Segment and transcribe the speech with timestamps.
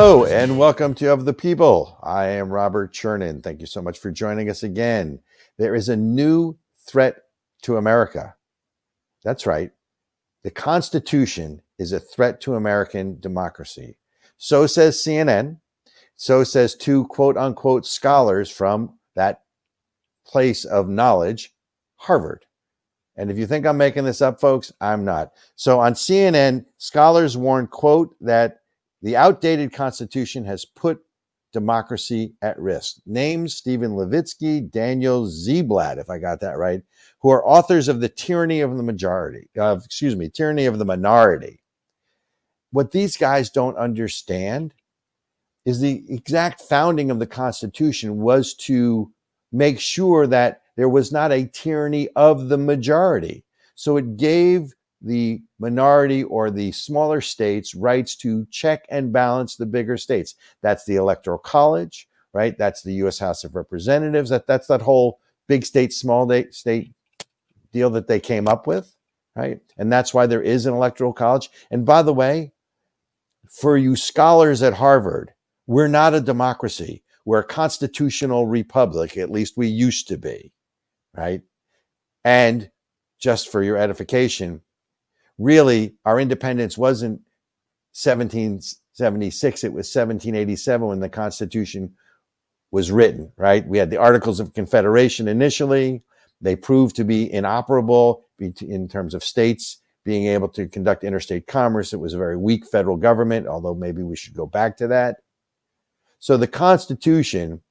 [0.00, 1.98] Hello and welcome to Of the People.
[2.04, 3.42] I am Robert Chernin.
[3.42, 5.18] Thank you so much for joining us again.
[5.56, 6.56] There is a new
[6.86, 7.22] threat
[7.62, 8.36] to America.
[9.24, 9.72] That's right.
[10.44, 13.98] The Constitution is a threat to American democracy.
[14.36, 15.58] So says CNN.
[16.14, 19.42] So says two quote unquote scholars from that
[20.24, 21.56] place of knowledge,
[21.96, 22.46] Harvard.
[23.16, 25.32] And if you think I'm making this up, folks, I'm not.
[25.56, 28.60] So on CNN, scholars warn, quote, that
[29.02, 31.00] the outdated Constitution has put
[31.52, 32.96] democracy at risk.
[33.06, 36.82] Names Steven Levitsky, Daniel Ziblatt, if I got that right,
[37.20, 40.84] who are authors of The Tyranny of the Majority, of, excuse me, Tyranny of the
[40.84, 41.62] Minority.
[42.70, 44.74] What these guys don't understand
[45.64, 49.12] is the exact founding of the Constitution was to
[49.52, 53.44] make sure that there was not a tyranny of the majority.
[53.74, 59.66] So it gave the minority or the smaller states rights to check and balance the
[59.66, 60.34] bigger states.
[60.62, 62.56] That's the electoral college, right?
[62.58, 63.18] That's the U.S.
[63.18, 64.30] House of Representatives.
[64.30, 66.92] That that's that whole big state, small state
[67.72, 68.94] deal that they came up with,
[69.36, 69.60] right?
[69.76, 71.50] And that's why there is an electoral college.
[71.70, 72.52] And by the way,
[73.48, 75.32] for you scholars at Harvard,
[75.66, 77.02] we're not a democracy.
[77.24, 79.16] We're a constitutional republic.
[79.16, 80.52] At least we used to be,
[81.14, 81.42] right?
[82.24, 82.70] And
[83.18, 84.62] just for your edification,
[85.38, 87.20] really our independence wasn't
[87.94, 91.94] 1776 it was 1787 when the constitution
[92.70, 93.66] was written right?
[93.66, 96.02] We had the articles of confederation initially.
[96.40, 101.92] They proved to be inoperable in terms of states being able to conduct interstate commerce.
[101.92, 105.16] It was a very weak federal government although maybe we should go back to that.
[106.18, 107.62] So the constitution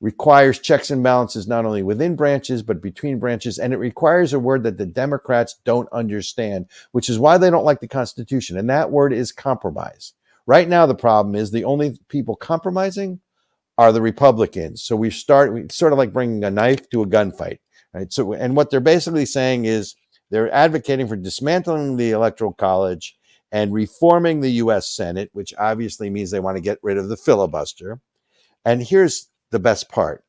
[0.00, 3.58] requires checks and balances not only within branches but between branches.
[3.58, 7.64] And it requires a word that the democrats don't understand which is why they don't
[7.64, 8.56] like the constitution.
[8.56, 10.14] And that word is compromise.
[10.46, 13.20] Right now the problem is the only people compromising
[13.78, 14.82] are the republicans.
[14.82, 17.58] So we start we sort of like bringing a knife to a gunfight
[17.92, 18.12] right?
[18.12, 19.94] So and what they're basically saying is
[20.30, 23.16] they're advocating for dismantling the electoral college
[23.52, 27.16] and reforming the US Senate which obviously means they want to get rid of the
[27.16, 28.00] filibuster.
[28.64, 30.24] And here's the best part.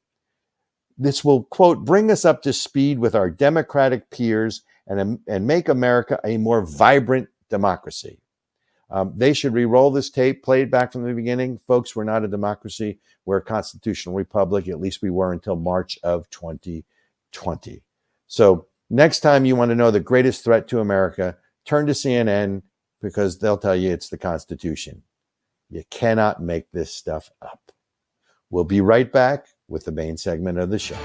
[0.97, 5.69] This will, quote, bring us up to speed with our democratic peers and, and make
[5.69, 8.19] America a more vibrant democracy.
[8.89, 11.57] Um, they should re-roll this tape, play it back from the beginning.
[11.59, 12.99] Folks, we're not a democracy.
[13.25, 14.67] We're a constitutional republic.
[14.67, 17.83] At least we were until March of 2020.
[18.27, 22.63] So next time you want to know the greatest threat to America, turn to CNN
[23.01, 25.03] because they'll tell you it's the Constitution.
[25.69, 27.71] You cannot make this stuff up.
[28.51, 30.97] We'll be right back with the main segment of the show.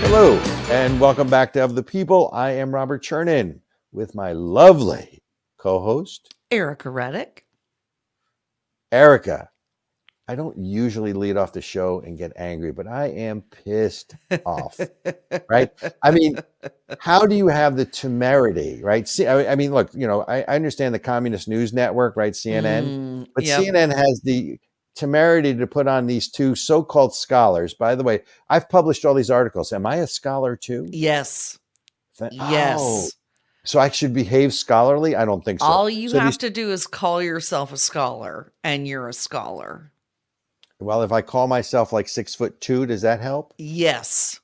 [0.00, 0.38] Hello,
[0.70, 2.30] and welcome back to Of the People.
[2.32, 3.60] I am Robert Chernin
[3.92, 5.22] with my lovely
[5.58, 7.44] co host, Ericka Reddick.
[8.90, 9.48] Ericka,
[10.28, 14.14] I don't usually lead off the show and get angry, but I am pissed
[14.46, 14.78] off.
[15.48, 15.70] right?
[16.02, 16.38] I mean,
[17.00, 19.06] how do you have the temerity, right?
[19.08, 22.34] See, I, mean, look, you know, I, I, understand the Communist News Network, right?
[22.34, 23.60] CNN, mm, but yep.
[23.60, 24.58] CNN has the
[24.94, 27.74] temerity to put on these two so-called scholars.
[27.74, 29.72] By the way, I've published all these articles.
[29.72, 30.86] Am I a scholar too?
[30.90, 31.58] Yes.
[32.30, 32.78] yes.
[32.80, 33.08] Oh,
[33.64, 35.14] so I should behave scholarly?
[35.14, 35.66] I don't think so.
[35.66, 39.12] All you so have these- to do is call yourself a scholar, and you're a
[39.12, 39.91] scholar.
[40.82, 43.54] Well, if I call myself like six foot two, does that help?
[43.58, 44.40] Yes.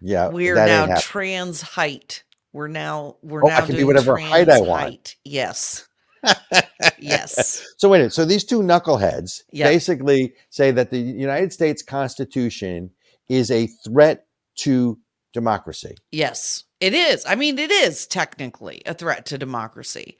[0.00, 0.28] Yeah.
[0.28, 2.24] We're now trans height.
[2.52, 4.82] We're now we're oh, now I can be whatever height I want.
[4.82, 5.16] Height.
[5.24, 5.88] Yes.
[6.98, 7.66] yes.
[7.78, 8.12] So wait a minute.
[8.12, 9.68] So these two knuckleheads yep.
[9.68, 12.90] basically say that the United States Constitution
[13.28, 14.98] is a threat to
[15.32, 15.96] democracy.
[16.12, 17.24] Yes, it is.
[17.26, 20.18] I mean, it is technically a threat to democracy.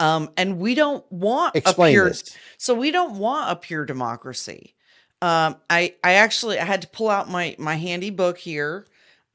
[0.00, 2.36] Um, and we don't want Explain a pure this.
[2.58, 4.74] so we don't want a pure democracy.
[5.22, 8.86] Um, I I actually I had to pull out my my handy book here,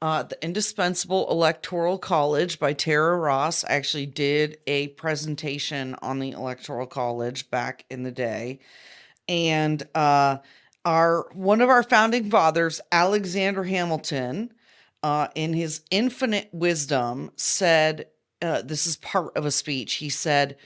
[0.02, 3.64] uh, the Indispensable Electoral College by Tara Ross.
[3.64, 8.58] I actually did a presentation on the Electoral College back in the day,
[9.28, 10.36] and uh,
[10.84, 14.52] our one of our founding fathers, Alexander Hamilton,
[15.02, 18.08] uh, in his infinite wisdom, said,
[18.42, 20.58] uh, "This is part of a speech." He said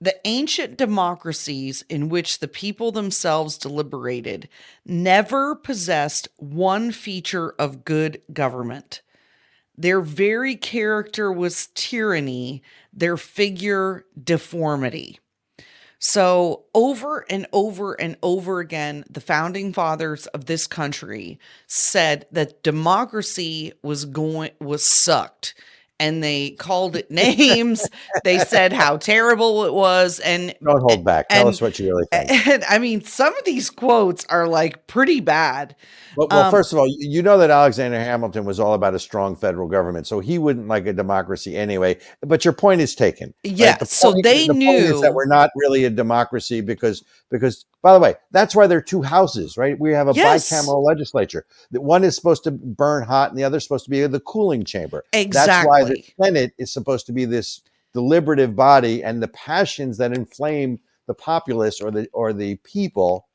[0.00, 4.48] the ancient democracies in which the people themselves deliberated
[4.84, 9.02] never possessed one feature of good government.
[9.76, 12.62] Their very character was tyranny,
[12.92, 15.18] their figure deformity.
[16.00, 22.62] So, over and over and over again, the founding fathers of this country said that
[22.62, 25.54] democracy was going was sucked
[26.00, 27.88] and they called it names.
[28.24, 31.28] they said how terrible it was and Don't hold back.
[31.28, 32.30] Tell and- us what you really think.
[32.48, 35.74] and I mean some of these quotes are like pretty bad.
[36.18, 38.98] Well, well um, first of all, you know that Alexander Hamilton was all about a
[38.98, 41.96] strong federal government, so he wouldn't like a democracy anyway.
[42.22, 43.32] But your point is taken.
[43.44, 43.54] right?
[43.54, 47.66] Yeah, The so point- they the knew- that we're not really a democracy because because
[47.82, 49.78] by the way, that's why there are two houses, right?
[49.78, 50.50] We have a Yes.
[50.50, 51.46] bicameral legislature.
[51.70, 54.18] The one is supposed to burn hot, and the other is supposed to be the
[54.18, 55.04] cooling chamber.
[55.12, 55.52] Exactly.
[55.52, 57.60] That's why the Senate is supposed to be this
[57.94, 63.27] deliberative body, and the passions that inflame the populace or the or the people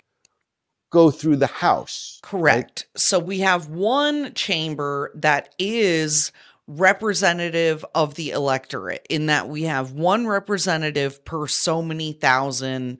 [0.93, 2.19] go through the House.
[2.31, 2.31] right?
[2.31, 2.87] Correct.
[2.95, 6.31] So we have one chamber that is
[6.67, 12.99] representative of the electorate in that we have one representative per so many thousand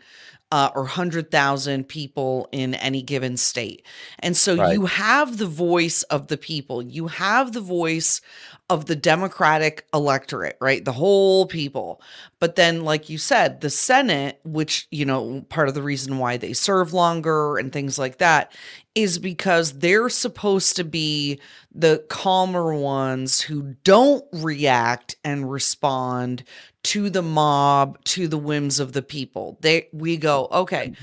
[0.54, 3.84] uh, or hundred thousand people in any given state.
[4.20, 4.74] And so Right.
[4.74, 8.22] you have the voice of the people, you have the voice
[8.70, 10.86] of the Democratic electorate, right?
[10.86, 12.02] The whole people.
[12.40, 16.38] But then, like you said, the Senate, which, you know, part of the reason why
[16.38, 18.52] they serve longer and things like that
[18.96, 21.40] is because they're supposed to be
[21.74, 26.44] the calmer ones who don't react and respond
[26.84, 29.58] to the mob, to the whims of the people.
[29.62, 30.94] They we go, okay,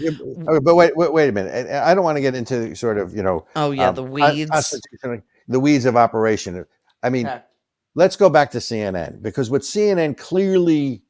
[0.65, 1.71] but- wait, wait, wait a minute.
[1.71, 4.51] I don't want to get into sort of you know oh yeah, um, the weeds.
[5.49, 6.65] the weeds of operation.
[7.03, 7.41] I mean, Okay.
[7.95, 11.03] let's go back to CNN because what CNN clearly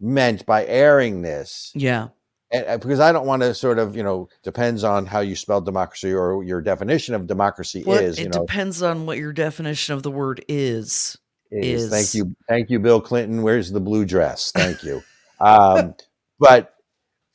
[0.00, 2.08] meant by airing this, Yeah.
[2.52, 5.36] And, uh, because I don't want to sort of you know depends on how you
[5.36, 8.18] spell democracy or your definition of democracy Well, is.
[8.18, 11.16] it You know, depends on what your definition of the word is.
[11.50, 11.90] is.
[11.90, 13.42] Thank you, thank you, Bill Clinton.
[13.42, 14.52] Where's the blue dress?
[14.52, 15.02] Thank you.
[15.40, 15.94] um,
[16.38, 16.74] but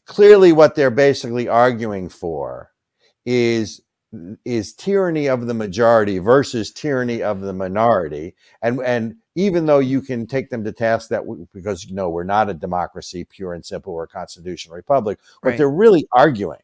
[0.06, 2.72] clearly, what they're basically arguing for
[3.26, 3.82] is
[4.46, 8.36] is tyranny of the majority versus tyranny of the minority.
[8.62, 12.10] And and even though you can take them to task that we, because you know
[12.10, 15.20] we're not a democracy, pure and simple, we're a constitutional republic.
[15.42, 15.58] What Right.
[15.60, 16.64] they're really arguing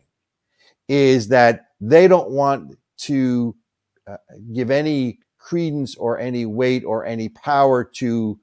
[0.89, 3.55] is that they don't want to
[4.07, 4.17] uh,
[4.53, 8.39] give any credence or any weight or any power to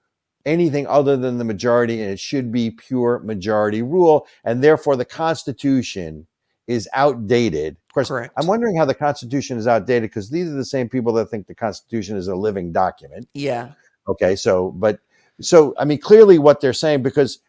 [0.47, 4.29] anything other than the majority, and it should be pure majority rule.
[4.44, 6.29] And therefore, the Constitution
[6.69, 7.76] is outdated.
[7.88, 8.33] Of course, Correct.
[8.37, 11.49] I'm wondering how the Constitution is outdated because these are the same people that think
[11.49, 13.29] the Constitution is a living document.
[13.35, 13.73] Yeah.
[14.08, 15.00] Okay, so but
[15.41, 17.41] so I mean clearly what they're saying because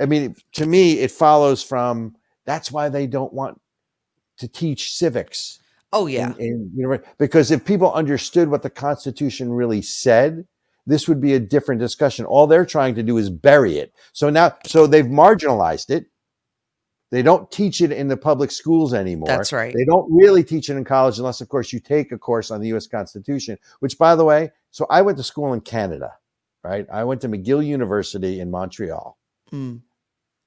[0.00, 2.16] I mean to me it follows from
[2.46, 3.60] that's why they don't want
[4.38, 5.60] to teach civics
[5.92, 6.34] Oh yeah.
[6.38, 10.46] in, in because if people understood what the Constitution really said,
[10.86, 12.24] this would be a different discussion.
[12.24, 13.92] All they're trying to do is bury it.
[14.12, 16.06] So now, so they've marginalized it.
[17.10, 19.26] They don't teach it in the public schools anymore.
[19.26, 19.74] That's right.
[19.74, 22.60] They don't really teach it in college unless, of course, you take a course on
[22.60, 22.86] the U.S.
[22.86, 23.58] Constitution.
[23.80, 26.14] Which, by the way, so I went to school in Canada,
[26.62, 26.86] right?
[26.92, 29.18] I went to McGill University in Montreal.
[29.52, 29.80] Mm.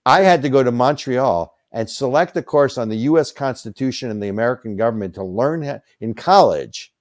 [0.06, 4.22] I had to go to Montreal and select a course on the US Constitution and
[4.22, 6.94] the American government to learn in college,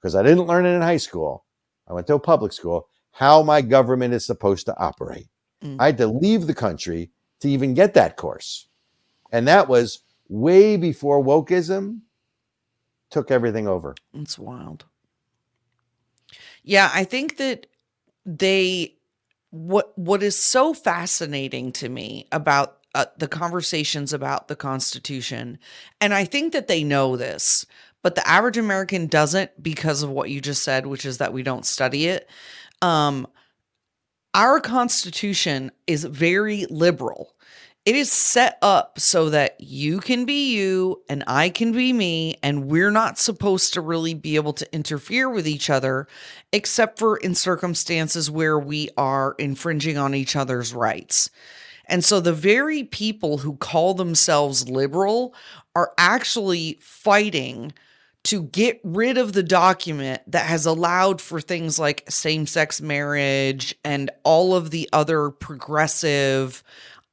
[0.00, 1.44] because I didn't learn it in high school.
[1.86, 5.28] I went to a public school, how my government is supposed to operate.
[5.62, 5.76] Mm.
[5.78, 7.10] I had to leave the country
[7.40, 8.68] to even get that course.
[9.30, 12.00] And that was way before wokeism
[13.10, 13.94] took everything over.
[14.14, 14.86] It's wild.
[16.64, 17.66] Yeah, I think that
[18.26, 18.94] they
[19.50, 25.58] what what is so fascinating to me about uh, the conversations about the Constitution,
[26.00, 27.66] and I think that they know this,
[28.02, 31.42] but the average American doesn't because of what you just said, which is that we
[31.42, 32.28] don't study it.
[32.80, 33.26] Um,
[34.32, 37.33] our Constitution is very liberal.
[37.84, 42.36] It is set up so that you can be you and I can be me,
[42.42, 46.08] and we're not supposed to really be able to interfere with each other,
[46.50, 51.28] except for in circumstances where we are infringing on each other's rights.
[51.84, 55.34] And so the very people who call themselves liberal
[55.76, 57.74] are actually fighting
[58.22, 63.74] to get rid of the document that has allowed for things like same sex marriage
[63.84, 66.62] and all of the other progressive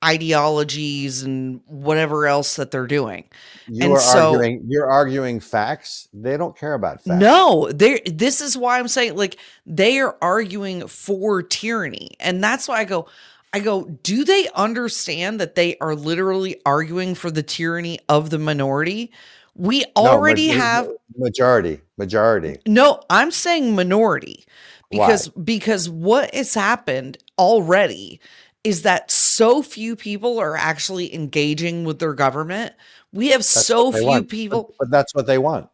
[0.03, 3.25] ideologies and whatever else that they're doing.
[3.67, 6.07] You And are so- arguing you're arguing facts.
[6.13, 7.19] They don't care about facts.
[7.19, 12.11] No, they this is why I'm saying like they are arguing for tyranny.
[12.19, 13.07] And that's why I go
[13.53, 18.39] I go, do they understand that they are literally arguing for the tyranny of the
[18.39, 19.11] minority?
[19.55, 21.81] We No, already ma- have majority.
[21.97, 22.59] Majority.
[22.65, 24.45] No, I'm saying minority
[24.89, 25.05] Why?
[25.05, 28.21] because because what has happened already
[28.63, 32.73] is that so few people are actually engaging with their government.
[33.11, 34.29] We have That's so few want.
[34.29, 35.69] people But, but that's what they want.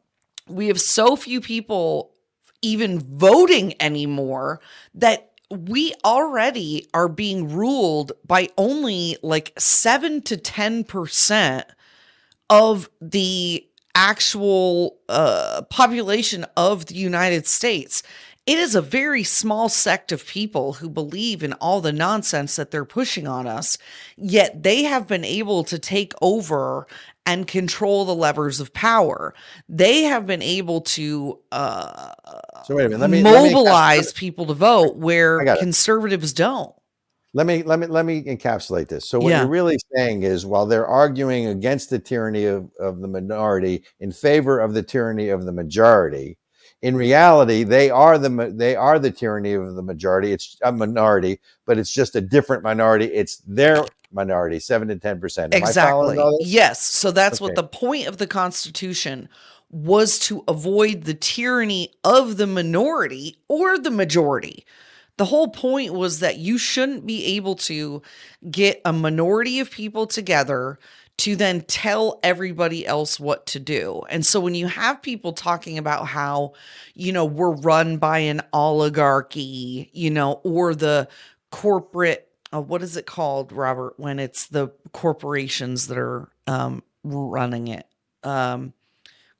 [0.48, 2.14] we have so few people
[2.62, 4.60] even voting anymore
[4.96, 11.64] that we already are being ruled by only like 7 to 10%
[12.50, 13.66] of the
[13.96, 18.04] actual uh, population of the United States.
[18.48, 22.72] It is a very small sect of people who believe in all the nonsense that
[22.72, 23.78] they're pushing on us,
[24.16, 26.88] yet they have been able to take over
[27.26, 29.34] and control the levers of power.
[29.68, 32.14] They have been able to uh,
[32.66, 33.02] So wait a minute.
[33.02, 36.74] Let me let me- mobilize people to vote where conservatives don't.
[37.34, 39.10] let me let me let me encapsulate this.
[39.10, 39.42] So what Yeah.
[39.42, 44.14] you're really saying is while they're arguing against the tyranny of, of the minority in
[44.14, 46.38] favor of the tyranny of the majority,
[46.82, 50.32] in reality they are the they are the tyranny of the majority.
[50.32, 53.06] It's a minority, but it's just a different minority.
[53.06, 55.54] It's their minority, seven to ten percent.
[55.54, 56.18] exactly.
[56.42, 56.84] Yes.
[56.84, 59.30] So that's what the point of the Constitution
[59.70, 64.66] was to avoid the tyranny of the minority or the majority.
[65.18, 68.02] The whole point was that you shouldn't be able to
[68.50, 70.78] get a minority of people together
[71.18, 74.04] to then tell everybody else what to do.
[74.10, 76.54] And so when you have people talking about how,
[76.94, 81.08] you know, we're run by an oligarchy, you know, or the
[81.52, 87.70] corporate, uh, what is it called, Robert, when it's the corporations that are um, running
[87.70, 87.88] it?
[88.24, 88.74] Um,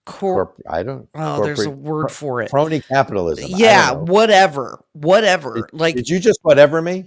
[0.06, 1.08] cor- Corp- I don't.
[1.14, 2.50] oh, there's a word for it.
[2.50, 3.52] crony capitalism.
[3.56, 5.70] Yeah, whatever, whatever.
[5.74, 7.06] like, Did you just whatever me?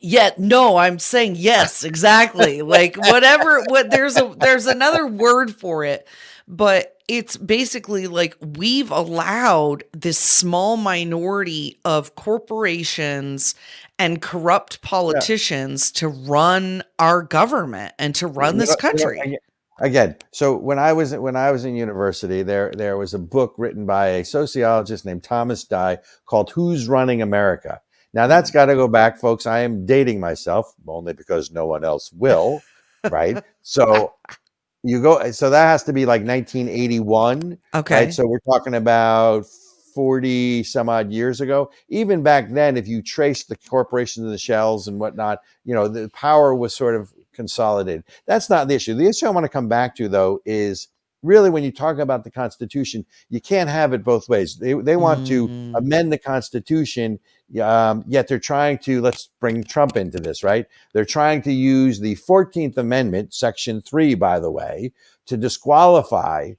[0.00, 2.62] Yeah, no, I'm saying yes, exactly.
[2.62, 3.62] like whatever.
[3.68, 6.06] What there's a there's another word for it,
[6.48, 13.54] but it's basically like we've allowed this small minority of corporations
[13.98, 19.20] and corrupt politicians to run our government and to run this know- you know, country.
[19.20, 19.38] again-
[19.78, 23.52] Again, so when I was when I was in university, there there was a book
[23.58, 27.82] written by a sociologist named Thomas Dye called "Who's Running America."
[28.16, 29.44] Now that's got to go back, folks.
[29.46, 32.62] I am dating myself only because no one else will,
[33.10, 33.44] right?
[33.60, 34.14] so
[34.82, 37.94] you go, so that has to be like 1981, Okay.
[37.94, 38.14] right?
[38.14, 39.44] So we're talking about
[39.94, 41.70] 40 some odd years ago.
[41.90, 45.86] Even back then, if you trace the corporations and the shells and whatnot, you know,
[45.86, 48.04] the power was sort of consolidated.
[48.24, 48.94] That's not the issue.
[48.94, 50.88] The issue I want to come back to, though, is
[51.22, 54.56] really when you talk about the Constitution, you can't have it both ways.
[54.56, 55.78] They, they want to Mm.
[55.84, 57.18] amend the Constitution,
[57.60, 60.66] um, yet they're trying to, let's bring Trump into this, right?
[60.92, 64.92] They're trying to use the 14th Amendment, Section 3, by the way,
[65.26, 66.52] to disqualify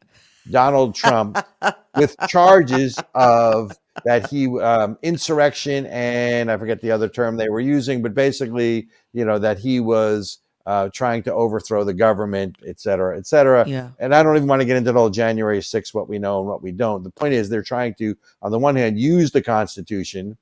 [0.50, 1.44] Donald Trump
[1.96, 7.60] with charges of that he um, insurrection and I forget the other term they were
[7.60, 10.38] using, but basically, you know, that he was
[10.68, 13.66] uh, trying to overthrow the government, et cetera, et cetera.
[13.68, 13.90] Yeah.
[14.00, 16.40] And I don't even want to get into the whole January 6th, what we know
[16.40, 17.04] and what we don't.
[17.04, 20.38] The point is, they're trying to, on the one hand, use the Constitution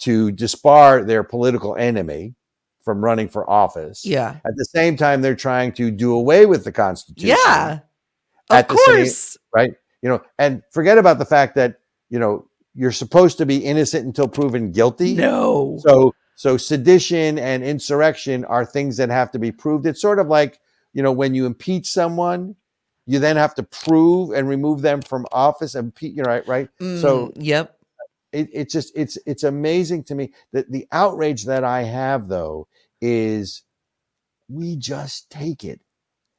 [0.00, 2.34] to disbar their political enemy
[2.84, 4.04] from running for office.
[4.04, 4.36] Yeah.
[4.46, 7.80] At the same time, they're trying to do away with the Constitution Yeah.
[8.50, 9.36] Of the same- course.
[9.54, 9.72] right?
[10.02, 14.06] You know, and forget about the fact that you know you're supposed to be innocent
[14.06, 15.14] until proven guilty.
[15.14, 15.78] No.
[15.86, 19.86] So, so sedition and insurrection are things that have to be proved.
[19.86, 20.60] It's sort of like
[20.94, 22.54] you know when you impeach someone,
[23.06, 25.74] you then have to prove and remove them from office.
[25.74, 26.70] And you know, right, right.
[26.94, 27.78] So Mm, yep.
[28.32, 32.68] it, it's just it's it's amazing to me that the outrage that I have though
[33.02, 33.64] is
[34.48, 35.80] we just take it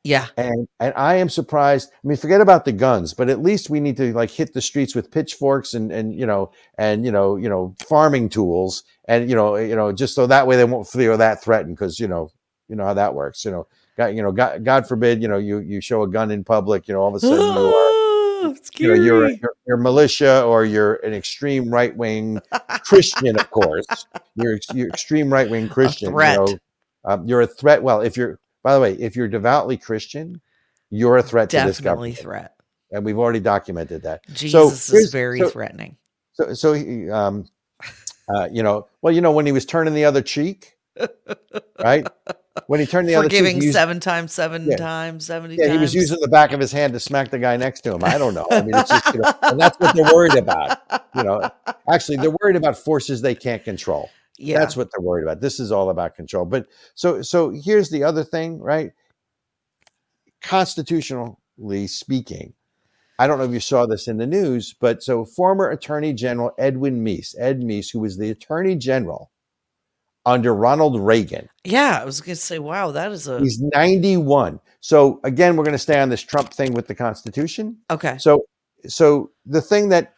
[0.03, 0.27] Yeah.
[0.37, 1.91] and and I am surprised.
[1.91, 4.61] I mean, forget about the guns, but at least we need to like hit the
[4.61, 9.29] streets with pitchforks and and you know and you know you know farming tools and
[9.29, 12.07] you know you know just so that way they won't feel that threatened because you
[12.07, 12.31] know
[12.69, 13.43] you know how that works.
[13.43, 16.31] You know, God, you know, God, God forbid, you know, you you show a gun
[16.31, 17.73] in public, you know, all of a sudden you are.
[18.41, 22.39] Ah, You know, you're, you're you're militia or you're an extreme right wing
[22.85, 23.85] Christian, of course.
[24.35, 26.13] You're you're extreme right wing Christian.
[26.39, 26.59] You know,
[27.03, 27.83] um, you're a threat.
[27.83, 30.41] Well, if you're, by the way, if you're devoutly Christian,
[30.89, 32.55] you're a threat to this Definitely government, threat.
[32.91, 34.21] and we've already documented that.
[34.33, 35.97] Jesus is very so- threatening.
[36.33, 37.47] So, so he, um,
[38.33, 40.77] uh, you know, well, you know, when he was turning the other cheek,
[41.83, 42.07] right?
[42.67, 44.75] When he turned the other cheek, Forgiving he used- seven times, seven Yeah.
[44.77, 45.73] times, 70 yeah, times.
[45.75, 48.03] he was using the back of his hand to smack the guy next to him.
[48.03, 48.47] I don't know.
[48.51, 50.79] I mean, it's just, you know, and that's what they're worried about.
[51.15, 51.49] You know,
[51.91, 54.09] actually, they're worried about forces they can't control.
[54.39, 54.59] Yeah.
[54.59, 55.41] That's what they're worried about.
[55.41, 56.45] This is all about control.
[56.45, 58.91] But so so here's the other thing, right?
[60.41, 62.53] Constitutionally speaking,
[63.19, 66.51] I don't know if you saw this in the news, but so former Attorney General
[66.57, 69.29] Edwin Meese, Ed Meese, who was the Attorney General
[70.25, 71.49] under Ronald Reagan.
[71.65, 74.59] Yeah, I was going to say, wow, that is a He's 91.
[74.79, 77.77] So again, we're going to stay on this Trump thing with the Constitution.
[77.89, 78.17] okay.
[78.17, 78.45] So,
[78.87, 80.13] so the thing that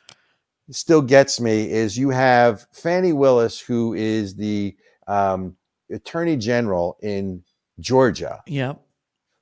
[0.72, 4.75] still gets me is you have Fani Willis, who is the
[5.08, 5.56] um,
[5.92, 7.44] Attorney General in
[7.80, 8.80] Georgia, Yep.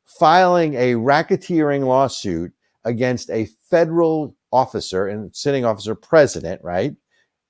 [0.05, 2.51] filing a racketeering lawsuit
[2.85, 6.95] against a federal officer and sitting officer president, right?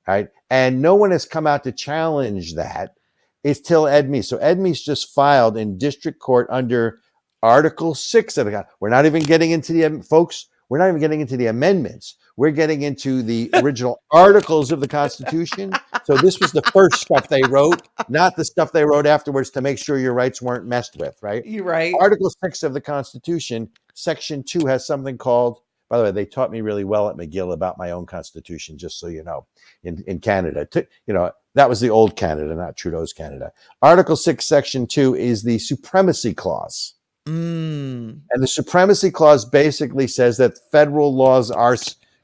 [0.08, 0.30] Right.
[0.50, 2.96] And no one has come out to challenge that.
[3.44, 4.26] It's till Ed Meese.
[4.26, 7.00] So Ed Meese just filed in district court under
[7.44, 8.66] Article Six of the.
[8.80, 10.48] We're not even getting into the folks.
[10.68, 12.16] We're not even getting into the amendments.
[12.40, 15.74] We're getting into the original articles of the Constitution.
[16.06, 19.62] So this was the first stuff they wrote, not the stuff they wrote afterwards to
[19.62, 21.46] make sure your rights weren't messed with, right?
[21.46, 21.94] You're right.
[22.00, 26.50] Article 6 of the Constitution, Section 2 has something called, by the way, they taught
[26.50, 29.46] me really well at McGill about my own Constitution, just so you know,
[29.84, 30.66] in, in Canada.
[30.66, 33.52] T- you know, that was the old Canada, not Trudeau's Canada.
[33.82, 36.94] Article 6, Section 2 is the Supremacy Clause.
[37.28, 38.22] Mm.
[38.32, 41.76] And the Supremacy Clause basically says that federal laws are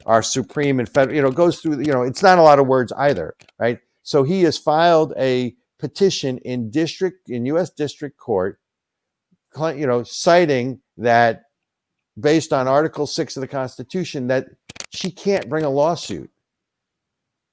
[0.06, 2.66] are supreme and federal, you know, goes through, you know, it's not a lot of
[2.66, 3.80] words either, right?
[4.02, 7.70] So he has filed a petition in district, in U.S.
[7.70, 8.60] District Court,
[9.58, 11.42] you know, citing that
[12.18, 14.46] based on Article 6 of the Constitution, that
[14.90, 16.30] she can't bring a lawsuit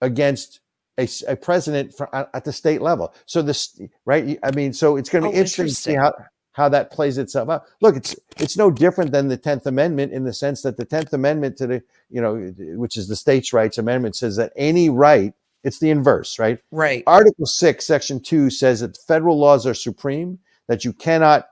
[0.01, 0.59] against
[0.99, 3.13] a, a president for, at the state level.
[3.25, 4.37] So this, right?
[4.43, 6.13] I mean, so it's going to be Oh, interesting to see how
[6.53, 7.63] how that plays itself out.
[7.81, 11.13] Look, it's it's no different than the Tenth Amendment in the sense that the Tenth
[11.13, 12.35] Amendment to the you know,
[12.77, 15.33] which is the states' rights amendment, says that any right,
[15.63, 16.59] it's the inverse, right?
[16.71, 17.03] Right.
[17.07, 21.47] Article six, section two says that federal laws are supreme, that you cannot,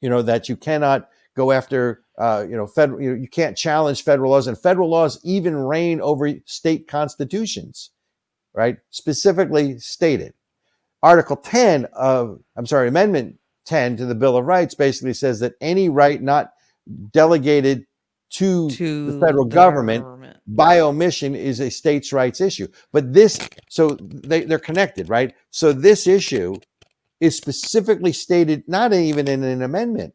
[0.00, 3.56] you know, that you cannot go after, uh, you know, federal, you, know, you can't
[3.56, 7.90] challenge federal laws, and federal laws even reign over state constitutions,
[8.54, 8.78] right?
[8.90, 10.32] Specifically stated.
[11.02, 15.54] Article 10 of, I'm sorry, Amendment 10 to the Bill of Rights basically says that
[15.60, 16.52] any right not
[17.12, 17.86] delegated
[18.30, 22.68] to, To the federal government by omission is a states' rights issue.
[22.92, 23.38] But this,
[23.68, 25.34] so they, they're connected, right?
[25.50, 26.56] So this issue
[27.20, 30.14] is specifically stated not even in an amendment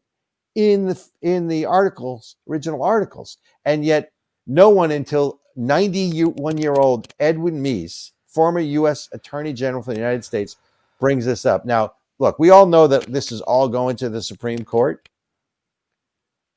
[0.54, 4.12] in the in the articles, original articles, and yet
[4.46, 9.08] no one until 91 year old Edwin Meese, former U.S.
[9.12, 10.56] Attorney General for the United States,
[11.00, 11.64] brings this up.
[11.64, 15.08] Now, look, we all know that this is all going to the Supreme Court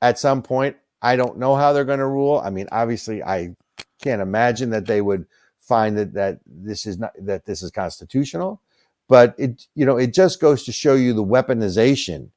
[0.00, 0.76] at some point.
[1.02, 2.40] I don't know how they're going to rule.
[2.42, 3.56] I mean, obviously, I
[4.00, 5.26] can't imagine that they would
[5.58, 8.62] find that that this is not that this is constitutional.
[9.08, 12.30] But it you know it just goes to show you the weaponization.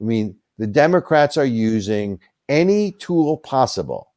[0.00, 4.12] I mean, the Democrats are using any tool possible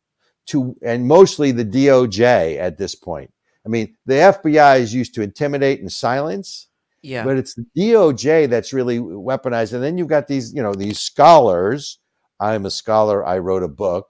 [0.47, 3.33] to, and mostly the DOJ at this point.
[3.65, 6.68] I mean, the FBI is used to intimidate and silence
[7.01, 7.23] Yeah.
[7.23, 9.73] but it's the DOJ that's really weaponized.
[9.73, 11.99] And then you've got these, you know, these scholars.
[12.39, 13.25] I'm a scholar.
[13.25, 14.09] I wrote a book.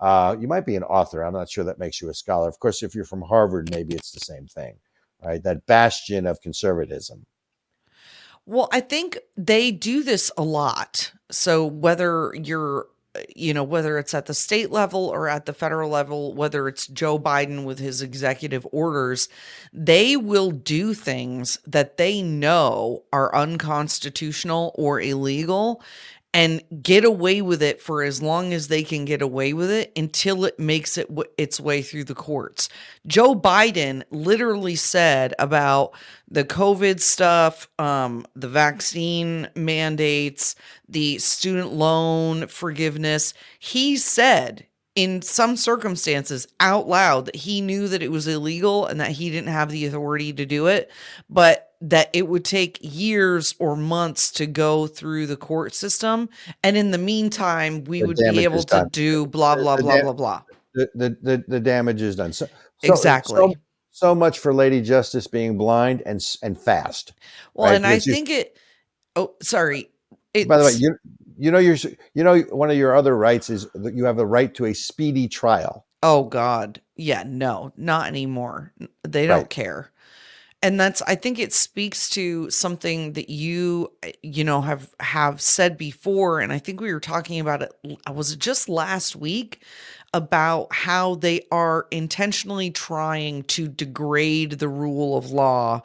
[0.00, 1.22] Uh, you might be an author.
[1.22, 2.48] I'm not sure that makes you a scholar.
[2.48, 4.76] Of course, if you're from Harvard, maybe it's the same thing,
[5.22, 5.42] right?
[5.42, 7.26] That bastion of conservatism.
[8.44, 11.12] Well, I think they do this a lot.
[11.30, 12.86] So whether you're
[13.34, 16.86] you know whether it's at the state level or at the federal level whether it's
[16.86, 19.28] Joe Biden with his executive orders
[19.72, 25.82] they will do things that they know are unconstitutional or illegal
[26.36, 29.90] and get away with it for as long as they can get away with it
[29.96, 32.68] until it makes it w- its way through the courts.
[33.06, 35.92] Joe Biden literally said about
[36.30, 43.32] the COVID stuff, um, the vaccine mandates, the student loan forgiveness.
[43.58, 49.00] He said in some circumstances out loud that he knew that it was illegal and
[49.00, 50.90] that he didn't have the authority to do it,
[51.30, 56.28] but that it would take years or months to go through the court system.
[56.62, 59.82] And in the meantime, we The would be able to do blah, The- blah, the
[59.82, 60.42] blah, dam- blah, blah.
[60.74, 62.32] The the the, damage is done.
[62.32, 62.46] So,
[62.84, 63.36] so Exactly.
[63.36, 63.54] So,
[63.90, 67.12] so much for Lady Justice being blind and and fast.
[67.54, 68.58] Well, right, and I you- think it,
[69.16, 69.90] oh, sorry.
[70.34, 70.96] It's, By the way, you
[71.38, 71.76] you know your
[72.14, 74.74] you know one of your other rights is that you have the right to a
[74.74, 75.86] speedy trial.
[76.02, 76.80] Oh God.
[76.96, 78.72] Yeah, no, not anymore.
[79.02, 79.50] They don't Right.
[79.50, 79.90] care.
[80.62, 85.40] And that's I think it speaks to something that you uh, you know have have
[85.40, 89.14] said before and I think we were talking about it l- was it just last
[89.14, 89.62] week
[90.14, 95.82] about how they are intentionally trying to degrade the rule of law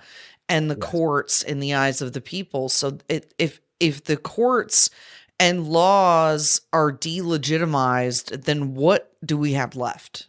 [0.50, 0.88] and the Yes.
[0.88, 2.70] courts in the eyes of the people.
[2.70, 4.90] So it, if if the courts
[5.40, 10.28] and laws are delegitimized, then what do we have left?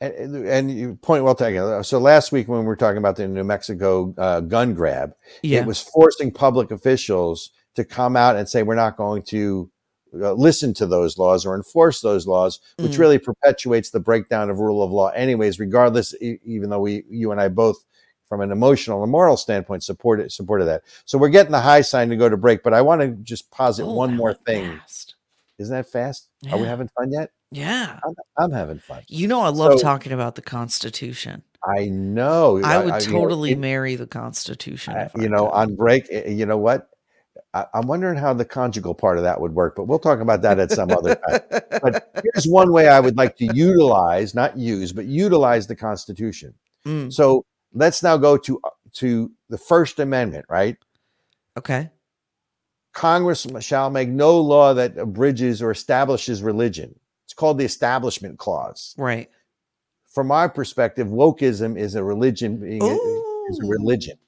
[0.00, 1.82] And, and you point well taken.
[1.84, 5.60] So last week when we were talking about the New Mexico uh, gun grab, Yeah.
[5.60, 9.70] it was forcing public officials to come out and say we're not going to
[10.20, 12.98] uh, listen to those laws or enforce those laws, which Mm.
[12.98, 15.60] really perpetuates the breakdown of rule of law, anyways.
[15.60, 17.84] Regardless, e- even though we, you and I both,
[18.28, 20.82] from an emotional and moral standpoint, support it, supported that.
[21.06, 23.50] So we're getting the high sign to go to break, but I want to just
[23.50, 24.78] posit Oh, one more thing.
[24.78, 25.14] fast.
[25.58, 26.28] Isn't that fast?
[26.52, 27.30] Are we having fun yet?
[27.50, 27.98] Yeah.
[28.04, 29.02] I'm, I'm having fun.
[29.08, 31.42] You know, I love So- talking about the Constitution.
[31.76, 32.60] I know.
[32.62, 34.94] I would you know, totally marry the Constitution.
[34.94, 35.54] I- I you know, could.
[35.54, 36.88] on break, eh, you know what?
[37.54, 40.42] I, I'm wondering how the conjugal part of that would work, but we'll talk about
[40.42, 41.40] that at some other time.
[41.82, 46.54] But here's one way I would like to utilize, not use, but utilize the Constitution.
[46.86, 48.60] Mm, So let's now go to
[48.94, 50.76] to the First Amendment, right?
[51.56, 51.90] okay.
[52.94, 56.98] Congress shall make no law that abridges or establishes religion.
[57.38, 58.94] Called the Establishment Clause.
[58.98, 59.30] Right.
[60.12, 62.60] From our perspective, wokeism is a religion.
[62.60, 64.18] Being is a religion.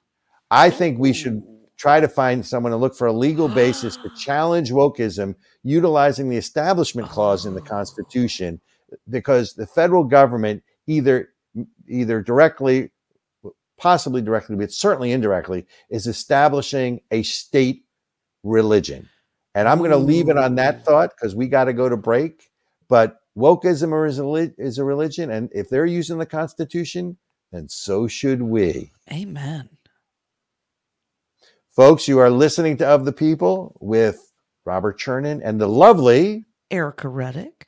[0.49, 1.43] I think we should
[1.77, 6.37] try to find someone to look for a legal basis to challenge wokeism utilizing the
[6.37, 8.61] establishment clause in the constitution
[9.09, 11.29] because the federal government either
[11.87, 12.91] either directly
[13.77, 17.83] possibly directly but certainly indirectly is establishing a state
[18.43, 19.09] religion
[19.55, 21.97] and i'm going to leave it on that thought because we got to go to
[21.97, 22.50] break
[22.91, 27.17] but wokeism is a, is a religion and if they're using the constitution
[27.51, 29.69] then so should we Amen.
[31.75, 34.33] Folks, you are listening to Of the People with
[34.65, 36.43] Robert Chernin and the lovely.
[36.69, 37.65] Ericka Reddick.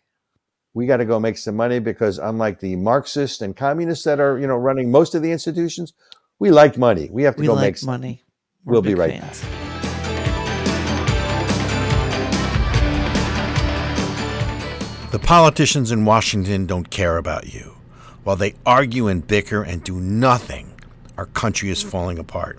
[0.74, 4.38] We got to go make some money because unlike the Marxists and communists that are,
[4.38, 5.94] you know, running most of the institutions,
[6.38, 7.10] we like money.
[7.12, 7.88] We have to We go like make some.
[7.88, 8.24] money.
[8.66, 9.63] We're We'll be right fans.
[15.14, 17.76] The politicians in Washington don't care about you.
[18.24, 20.74] While they argue and bicker and do nothing,
[21.20, 22.58] our country is falling apart.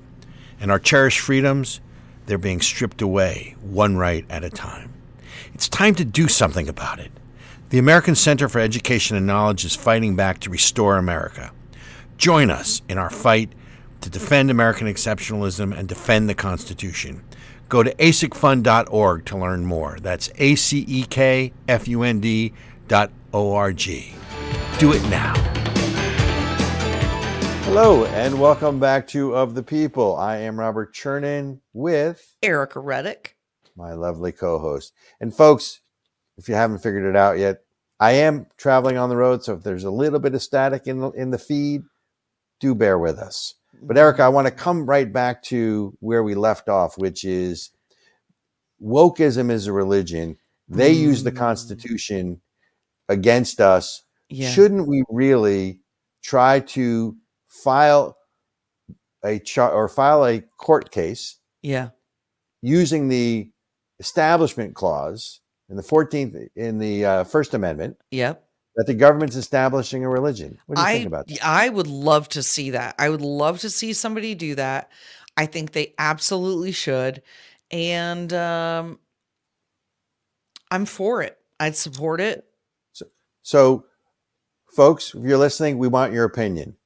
[0.61, 1.81] And our cherished freedoms,
[2.27, 4.93] they're being stripped away, one right at a time.
[5.53, 7.11] It's time to do something about it.
[7.71, 11.51] The American Center for Education and Knowledge is fighting back to restore America.
[12.19, 13.53] Join us in our fight
[14.01, 17.25] to defend American exceptionalism and defend the Constitution.
[17.69, 19.99] Go to acekfund.org to learn more.
[20.01, 22.53] That's A C E K F U N D
[22.89, 24.15] dot O R G.
[24.79, 25.35] Do it now.
[27.65, 30.17] Hello, and welcome back to Of the People.
[30.17, 33.37] I am Robert Chernin with Ericka Reddick.
[33.75, 34.93] my lovely co host.
[35.21, 35.81] And folks,
[36.37, 37.63] if you haven't figured it out yet,
[37.99, 39.43] I am traveling on the road.
[39.43, 41.83] So if there's a little bit of static in the, in the feed,
[42.61, 43.55] do bear with us.
[43.83, 47.71] But Ericka, I want to come right back to where we left off, which is
[48.83, 50.39] wokeism is a religion.
[50.69, 51.37] They use the Mm.
[51.37, 52.41] Constitution
[53.09, 54.03] against us.
[54.31, 54.51] Yeah.
[54.51, 55.81] Shouldn't we really
[56.23, 57.17] try to
[57.49, 58.17] file
[59.23, 61.91] a char- or file a court case yeah.
[62.63, 63.51] using the
[64.01, 68.47] Establishment Clause in the 14th in the uh, First Amendment Yep.
[68.77, 70.59] That the government's establishing a religion?
[70.67, 71.45] What do you I think about that?
[71.45, 72.95] I would love to see that.
[72.99, 74.91] I would love to see somebody do that.
[75.37, 77.23] I think they absolutely should.
[77.71, 78.99] And um
[80.71, 81.39] I'm for it.
[81.61, 82.45] I'd support it.
[83.43, 83.85] So,
[84.67, 86.77] folks, if you're listening, we want your opinion.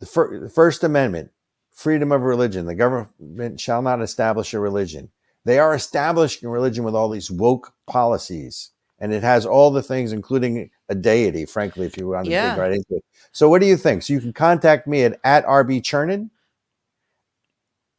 [0.00, 1.30] The, fir- the First Amendment,
[1.70, 2.66] freedom of religion.
[2.66, 5.10] The government shall not establish a religion.
[5.44, 9.82] They are establishing a religion with all these woke policies, and it has all the
[9.82, 11.44] things, including a deity.
[11.46, 12.50] Frankly, if you want to Yeah.
[12.50, 13.04] dig right into it.
[13.32, 14.02] So, what do you think?
[14.02, 16.30] So, you can contact me at at rb chernin,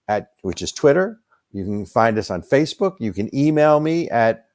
[0.08, 1.20] at which is Twitter.
[1.52, 2.96] You can find us on Facebook.
[3.00, 4.46] You can email me at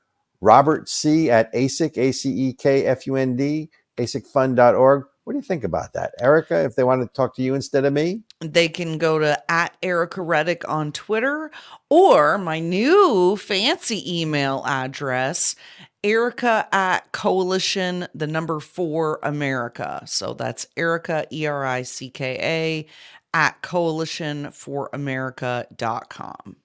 [0.40, 5.04] Robert C at ACEK, A C E K F U N D, acekfund.org.
[5.24, 6.12] What do you think about that?
[6.20, 8.22] Ericka, if they want to talk to you instead of me?
[8.40, 11.50] They can go to at Ericka Reddick on Twitter
[11.88, 15.56] or my new fancy email address,
[16.02, 20.02] Ericka at coalition, the number four America.
[20.04, 22.86] So that's Ericka, E R I C K A,
[23.34, 26.56] at coalition for coalitionforamerica.com.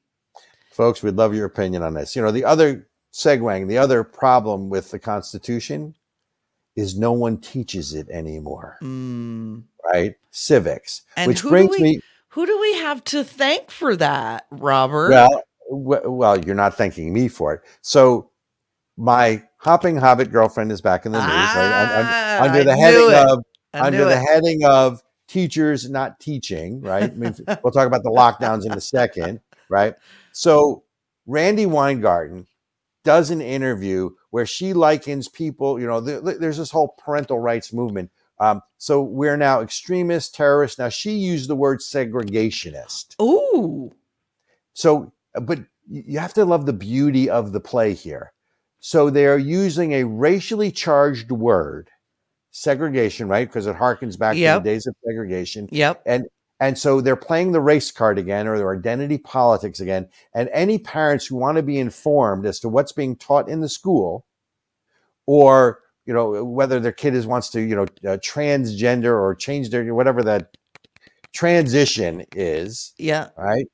[0.71, 2.13] Folks, we'd love your opinion on this.
[2.13, 5.95] You know, the other segueing, the other problem with the Constitution
[6.79, 9.63] is no one teaches it anymore, Mm.
[9.91, 10.15] right?
[10.31, 11.01] Civics.
[11.17, 11.99] And which who do brings we- me,
[12.33, 15.09] Who do we have to thank for that, Robert?
[15.09, 17.61] well, w- well, you're not thanking me for it.
[17.81, 18.29] So
[18.97, 21.65] my hopping hobbit girlfriend is back in the news, right?
[21.65, 23.39] Un- un- Ah, under I the knew heading of
[23.73, 24.25] I under the it.
[24.27, 27.03] heading of teachers not teaching, right?
[27.03, 29.39] I mean, we'll talk about the lockdowns in a second,
[29.69, 29.95] right?
[30.31, 30.83] So,
[31.27, 32.47] Randi Weingarten
[33.03, 37.73] does an interview where she likens people, you know, th- there's this whole parental rights
[37.73, 38.11] movement.
[38.39, 40.79] Um, so we're now extremists, terrorists.
[40.79, 43.19] Now she used the word segregationist.
[43.21, 43.91] Ooh.
[44.73, 48.31] So, but you have to love the beauty of the play here.
[48.79, 51.89] So they are using a racially charged word,
[52.51, 53.47] segregation, right?
[53.47, 54.59] Because it harkens back Yep.
[54.59, 55.67] to the days of segregation.
[55.71, 56.01] Yep.
[56.05, 56.25] And
[56.59, 60.09] and so they're playing the race card again or their identity politics again.
[60.33, 63.69] And any parents who want to be informed as to what's being taught in the
[63.69, 64.25] school
[65.25, 69.69] or you know whether their kid is wants to you know uh, transgender or change
[69.69, 70.57] their whatever that
[71.33, 73.29] transition is Yeah.
[73.37, 73.65] right?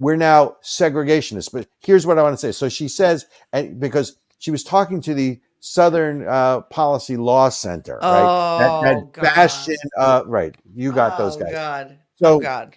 [0.00, 1.52] We're now segregationists.
[1.52, 2.50] But here's what I want to say.
[2.50, 7.98] So she says, and because she was talking to the Southern uh, Policy Law Center,
[8.02, 8.24] right?
[8.24, 9.34] Oh, that, that God.
[9.36, 10.56] bastion, uh, right?
[10.74, 11.52] You got those Oh, guys.
[11.52, 11.98] God.
[12.22, 12.76] Oh, so- oh God.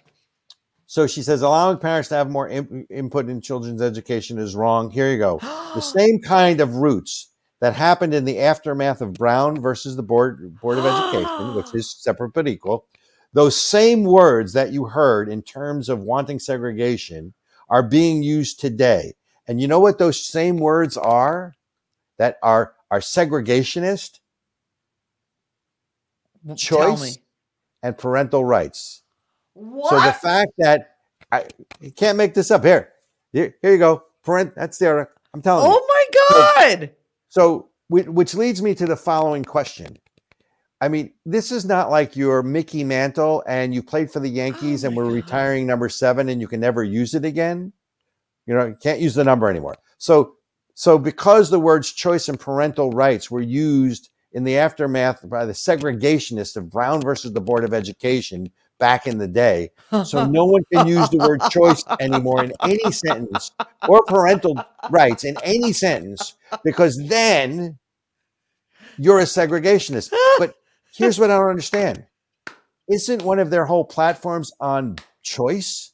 [0.88, 4.88] So she says allowing parents to have more in- input in children's education is wrong.
[4.90, 5.38] Here you go.
[5.74, 7.30] The same kind of roots
[7.60, 11.90] that happened in the aftermath of Brown versus the Board Board of Education, which is
[11.98, 12.86] separate but equal.
[13.32, 17.34] Those same words that you heard in terms of wanting segregation
[17.68, 19.14] are being used today.
[19.48, 21.54] And you know what those same words are
[22.18, 24.20] that are are segregationist
[26.56, 27.18] choice
[27.82, 29.02] and parental rights.
[29.56, 29.90] What?
[29.90, 30.96] So the fact that
[31.32, 31.46] I
[31.80, 32.92] you can't make this up here.
[33.32, 34.04] Here, here you go.
[34.24, 35.10] Parent, that's there.
[35.34, 35.78] I'm telling you.
[35.78, 36.90] oh my God.
[37.28, 39.96] So, whi- which leads me to the following question.
[40.80, 44.32] I mean, this is not like you're Mickey Mantle and you played for the oh
[44.32, 45.12] Yankees Oh and we're God.
[45.14, 47.72] retiring number seven and you can never use it again.
[48.46, 49.76] You know, you can't use the number anymore.
[49.98, 50.34] So,
[50.74, 55.54] so because the words choice and parental rights were used in the aftermath by the
[55.54, 59.70] segregationists of Brown versus the Board of Education back in the day,
[60.04, 63.52] so no one can use the word choice anymore in any sentence
[63.88, 66.34] or parental rights in any sentence
[66.64, 67.78] because then
[68.98, 70.12] you're a segregationist.
[70.38, 70.54] But
[70.94, 72.04] here's what I don't understand.
[72.88, 75.92] Isn't one of their whole platforms on choice?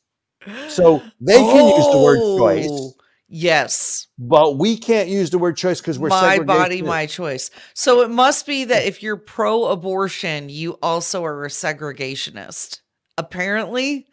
[0.68, 2.94] So they can use the word choice, Oh,
[3.34, 4.08] Yes.
[4.18, 7.50] but we can't use the word choice because we're my body, my choice.
[7.72, 12.82] So it must be that if you're pro abortion, you also are a segregationist.
[13.16, 14.06] Apparently,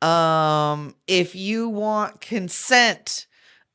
[0.00, 3.26] um, if you want consent,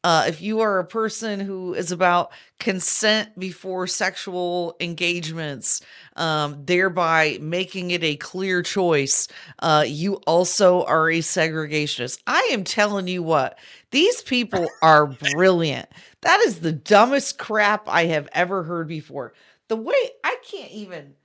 [0.04, 5.82] uh, if you are a person who is about consent before sexual engagements,
[6.16, 9.28] um, thereby making it a clear choice,
[9.60, 12.20] uh, you also are a segregationist.
[12.26, 13.60] I am telling you what,
[13.92, 15.88] these people are brilliant.
[16.22, 19.34] That is the dumbest crap I have ever heard before.
[19.68, 21.16] The way I can't even.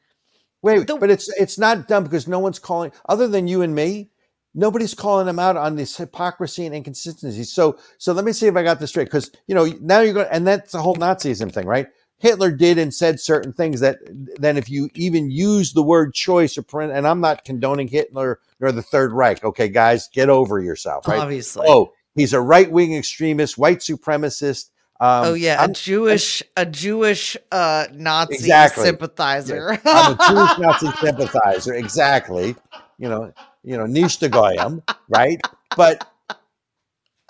[0.63, 3.75] Wait, The- but it's it's not dumb because no one's calling other than you and
[3.75, 4.11] me.
[4.55, 7.45] Nobody's calling them out on this hypocrisy and inconsistency.
[7.45, 9.05] So, so let me see if I got this straight.
[9.05, 11.89] Because you know now you're going, and that's the whole Nazism thing, right?
[12.19, 13.99] Hitler did and said certain things that
[14.39, 18.41] then if you even use the word choice or print, and I'm not condoning Hitler
[18.59, 19.45] nor the Third Reich.
[19.45, 21.21] Okay, guys, get over yourself, right?
[21.21, 21.67] Obviously.
[21.69, 24.71] Oh, he's a right wing extremist, white supremacist.
[24.99, 28.85] Um, oh yeah, I'm- a Jewish, a Jewish uh, Nazi Exactly.
[28.85, 29.79] sympathizer.
[29.85, 31.75] I'm a Jewish Nazi sympathizer.
[31.75, 32.57] Exactly.
[32.99, 35.39] You know, you know, Nishta Goyim, right?
[35.77, 36.09] But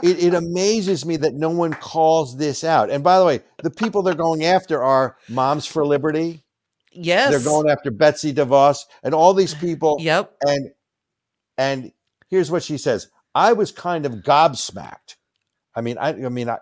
[0.03, 2.88] it, it amazes me that no one calls this out.
[2.90, 6.44] And by the way, the people they're going after are Moms for Liberty.
[6.92, 7.31] yes.
[7.31, 9.96] They're going after Betsy DeVos and all these people.
[10.01, 10.37] Yep.
[10.46, 10.70] And
[11.59, 11.92] and
[12.29, 13.09] here's what she says.
[13.37, 15.16] I was kind of gobsmacked.
[15.75, 16.57] I mean, I, I mean, I,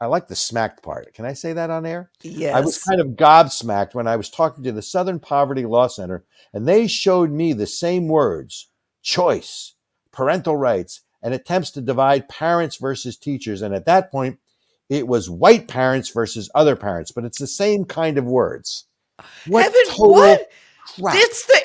[0.00, 1.12] I like the smacked part.
[1.12, 2.10] Can I say that on air?
[2.22, 2.54] Yes.
[2.54, 6.24] I was kind of gobsmacked when I was talking to the Southern Poverty Law Center,
[6.54, 8.68] and they showed me the same words
[9.02, 9.74] choice,
[10.12, 13.60] parental rights, and attempts to divide parents versus teachers.
[13.60, 14.38] And at that point,
[14.88, 18.86] it was white parents versus other parents, but it's the same kind of words.
[19.46, 20.50] What total what?
[20.98, 21.16] crap.
[21.16, 21.60] It's the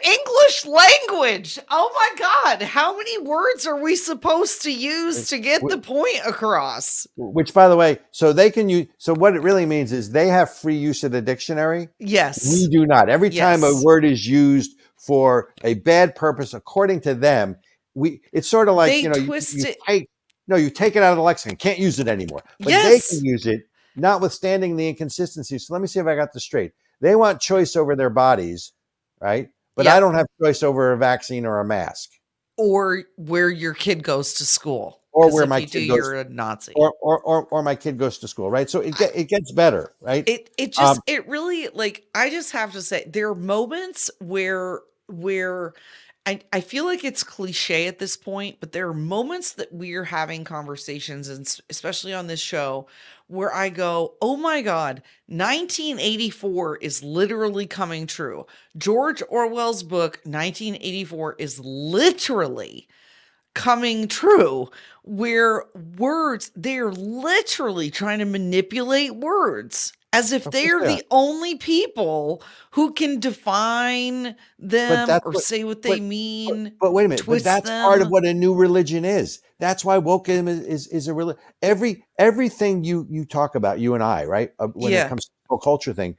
[0.49, 1.59] English language.
[1.69, 2.61] Oh my God.
[2.63, 7.07] How many words are we supposed to use to get the point across?
[7.15, 8.87] Which, by the way, so they can use.
[8.97, 11.89] So what it really means is they have free use of the dictionary.
[11.99, 12.51] Yes.
[12.51, 13.09] We do not.
[13.09, 17.57] Every time a word is used for a bad purpose, according to them,
[17.93, 19.77] we it's sort of like They you know you, twist you it.
[19.87, 20.09] take
[20.47, 22.41] no, you take it out of the lexicon, can't use it anymore.
[22.59, 23.09] But Yes.
[23.09, 23.61] they can use it,
[23.95, 25.67] notwithstanding the inconsistencies.
[25.67, 26.71] So let me see if I got this straight.
[27.01, 28.73] They want choice over their bodies,
[29.21, 29.49] right?
[29.83, 32.09] But I don't have choice over a vaccine or a mask,
[32.57, 34.97] or where your kid goes to school.
[35.11, 36.73] Or where my you kid do, goes- you're a Nazi.
[36.75, 38.69] or or or, or my kid goes to school, right?
[38.69, 40.23] So it get, it gets better, right?
[40.29, 44.11] it it just Um, it really like I just have to say there are moments
[44.19, 45.73] where where
[46.29, 50.03] I, I feel like it's cliche at this point, but there are moments that we're
[50.03, 52.85] having conversations, and especially on this show,
[53.25, 58.45] where I go, oh my God, 1984 is literally coming true.
[58.77, 62.87] George Orwell's book, 1984, is literally
[63.55, 64.69] coming true,
[65.01, 65.65] where
[65.97, 72.41] words, they're literally trying to manipulate words as if they're they the only people
[72.71, 76.73] who can define them or what- say what they But, mean.
[76.79, 77.25] but wait a minute.
[77.25, 79.39] But that's part of what a new religion is.
[79.59, 81.41] That's why wokeism is is, is a religion.
[81.61, 84.51] Every everything you you talk about, you and I, right?
[84.59, 85.05] Uh, when Yeah.
[85.05, 86.17] it comes to the culture thing,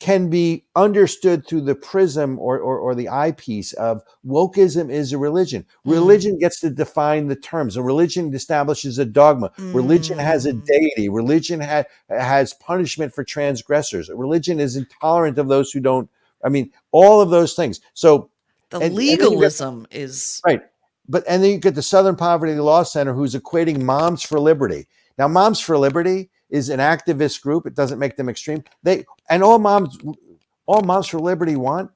[0.00, 5.18] can be understood through the prism or, or or the eyepiece of wokeism is a
[5.18, 5.62] religion.
[5.86, 5.92] Mm.
[5.92, 7.76] Religion gets to define the terms.
[7.76, 9.52] A religion establishes a dogma.
[9.58, 10.64] Religion has a Mm.
[10.66, 11.08] deity.
[11.10, 14.08] Religion ha- has punishment for transgressors.
[14.08, 16.08] Religion is intolerant of those who don't.
[16.42, 17.80] I mean, all of those things.
[17.94, 18.30] So
[18.70, 20.62] The and- and get- legalism is Right.
[21.08, 24.86] But and then you get the Southern Poverty Law Center who's equating Moms for Liberty.
[25.18, 27.66] Now, Moms for Liberty is an activist group.
[27.66, 28.64] It doesn't make them extreme.
[28.82, 29.98] They and all moms
[30.66, 31.90] all Moms for Liberty want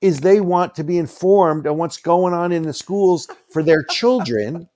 [0.00, 3.82] is they want to be informed on what's going on in the schools for their
[3.84, 4.68] children.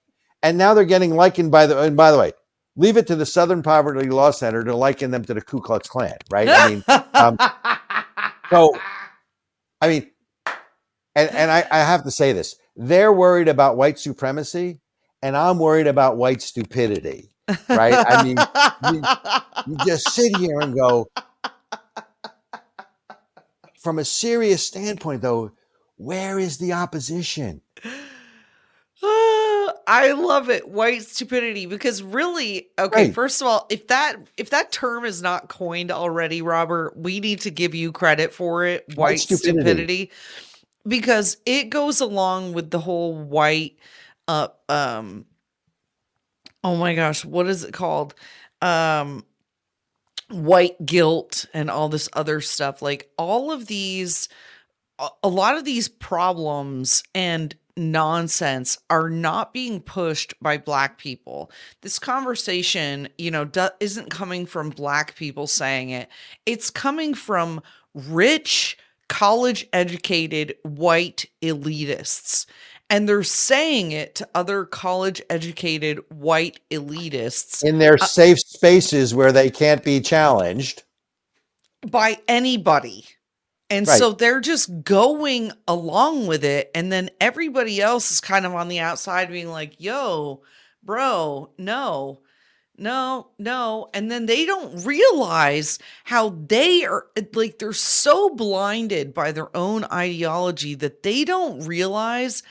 [0.43, 2.33] and now they're getting likened by the and by the way,
[2.77, 5.89] leave it to the Southern Poverty Law Center to liken them to the Ku Klux
[5.89, 6.49] Klan, right?
[6.49, 7.39] I mean, um,
[8.51, 8.77] so
[9.81, 10.11] I mean,
[11.17, 14.81] and and I, I have to say this: they're worried about white supremacy,
[15.23, 17.32] and I'm worried about white stupidity.
[17.73, 18.01] Right?
[18.07, 18.47] I mean,
[19.65, 21.09] You just sit here and go.
[23.79, 25.53] From a serious standpoint, though,
[25.97, 27.63] where is the opposition?
[29.87, 33.11] I love it, white stupidity, because really, okay, Right.
[33.11, 37.41] first of all, if that if that term is not coined already, Robert, we need
[37.43, 39.31] to give you credit for it, white, stupidity.
[39.31, 40.11] stupidity.
[40.87, 43.77] because it goes along with the whole white
[44.29, 45.25] uh um
[46.65, 48.15] oh my gosh, what is it called?
[48.61, 49.25] Um
[50.31, 52.81] white guilt and all this other stuff.
[52.81, 54.29] Like all of these
[55.23, 61.51] a- lot of these problems and nonsense are not being pushed by black people.
[61.81, 66.09] This conversation, you know, do- isn't coming from black people saying it.
[66.47, 67.63] It's coming from
[67.95, 68.77] rich,
[69.09, 72.47] college educated white elitists.
[72.93, 79.15] And they're saying it to other college educated white elitists In their uh, safe spaces
[79.15, 80.83] where they can't be challenged.
[81.91, 83.07] by anybody.
[83.71, 83.99] And Right.
[83.99, 86.71] so they're just going along with it.
[86.75, 90.43] And then everybody else is kind of on the outside being like, yo,
[90.83, 92.21] bro, no,
[92.77, 93.89] no, no.
[93.95, 99.85] And then they don't realize how they are like, they're so blinded by their own
[99.85, 102.43] ideology that they don't realize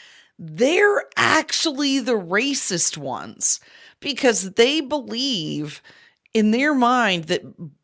[0.43, 3.59] they're actually the racist ones
[3.99, 5.83] because they believe
[6.33, 7.43] in their mind that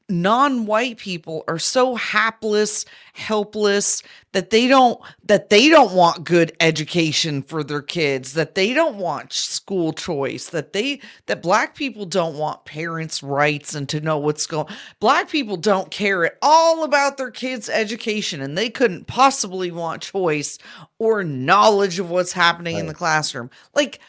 [0.10, 7.42] non-white people are so hapless helpless that they don't that they don't want good education
[7.42, 12.38] for their kids that they don't want school choice that they that black people don't
[12.38, 14.68] want parents rights and to know what's going
[15.00, 20.02] black people don't care at all about their kids education and they couldn't possibly want
[20.02, 20.58] choice
[21.00, 23.50] or knowledge of what's happening in the classroom.
[23.74, 24.00] Like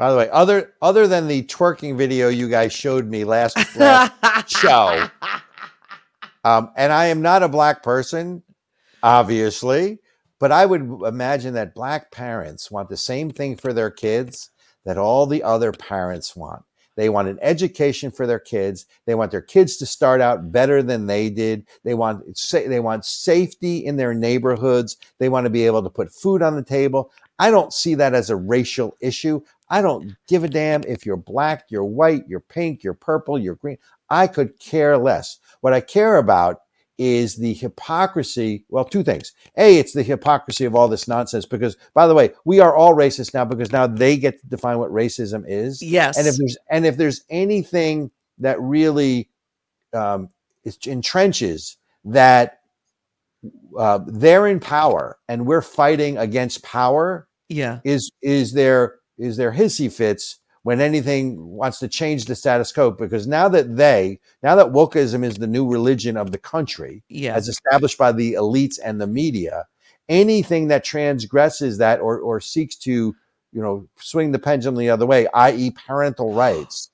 [0.00, 4.48] By the way, other other than the twerking video you guys showed me last, last
[4.48, 5.10] show,
[6.42, 8.42] um, and I am not a black person,
[9.02, 9.98] obviously,
[10.38, 14.48] but I would imagine that black parents want the same thing for their kids
[14.86, 16.62] that all the other parents want.
[16.96, 18.86] They want an education for their kids.
[19.06, 21.66] They want their kids to start out better than they did.
[21.84, 24.96] They want they want safety in their neighborhoods.
[25.18, 27.12] They want to be able to put food on the table.
[27.38, 29.40] I don't see that as a racial issue.
[29.70, 33.54] I don't give a damn if you're black, you're white, you're pink, you're purple, you're
[33.54, 33.78] green.
[34.10, 35.38] I could care less.
[35.60, 36.62] What I care about
[36.98, 38.64] is the hypocrisy.
[38.68, 39.32] Well, two things.
[39.56, 42.94] A, it's the hypocrisy of all this nonsense because, by the way, we are all
[42.94, 45.80] racist now because now they get to define what racism is.
[45.80, 49.30] yes And if there's and if there's anything that really
[49.94, 50.28] um,
[50.66, 52.60] entrenches that
[53.78, 59.52] uh, they're in power and we're fighting against power, yeah is is there is there
[59.52, 64.54] hissy fits when anything wants to change the status quo because now that they now
[64.54, 68.78] that wokeism is the new religion of the country yeah as established by the elites
[68.84, 69.66] and the media
[70.08, 73.14] anything that transgresses that or or seeks to
[73.52, 75.70] you know swing the pendulum the other way i.e.
[75.70, 76.90] parental rights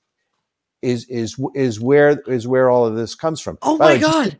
[0.81, 3.99] is is is where is where all of this comes from oh By my way,
[3.99, 4.37] god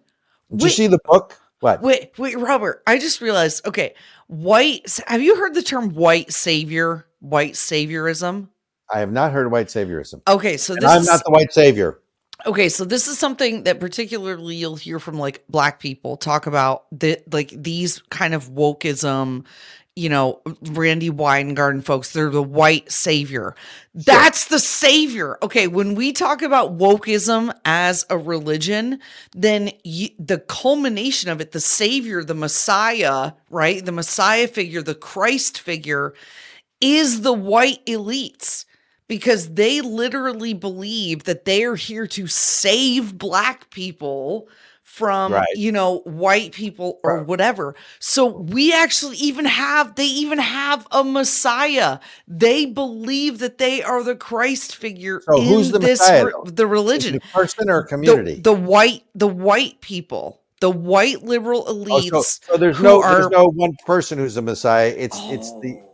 [0.52, 0.74] did you Wait.
[0.74, 1.82] see the book What?
[1.82, 2.84] Wait, wait, Robert.
[2.86, 3.66] I just realized.
[3.68, 3.96] Okay,
[4.28, 5.00] white.
[5.08, 7.07] Have you heard the term white savior?
[7.20, 8.50] White saviorism.
[8.94, 10.22] I have not heard of white saviorism.
[10.28, 12.00] Okay, so this I'm is not the white savior.
[12.46, 12.70] okay.
[12.70, 17.20] So this is something that particularly you'll hear from like black people talk about the
[17.32, 19.46] like these kind of wokeism.
[19.96, 23.56] You know, Randi Weingarten folks, they're the white savior.
[23.96, 25.40] That's the savior.
[25.42, 29.00] Okay, when we talk about wokeism as a religion,
[29.36, 33.84] then you, the culmination of it, the savior, the Messiah, right?
[33.84, 36.14] The Messiah figure, the Christ figure
[36.82, 38.66] is the white elites
[39.08, 44.48] because they literally believe that they are here to save black people
[44.84, 45.46] from Right.
[45.56, 47.28] you know white people or Right.
[47.28, 53.84] whatever so we actually even have they even have a messiah they believe that they
[53.84, 57.80] are the christ figure So in who's the this Messiah, re- the religion person or
[57.80, 58.36] a the, community?
[58.42, 63.16] the white the white people the white liberal Oh, elites so, so there's no are-
[63.16, 64.94] there's no one person who's the Messiah.
[64.98, 65.62] It's it's oh.
[65.62, 65.87] the Oh,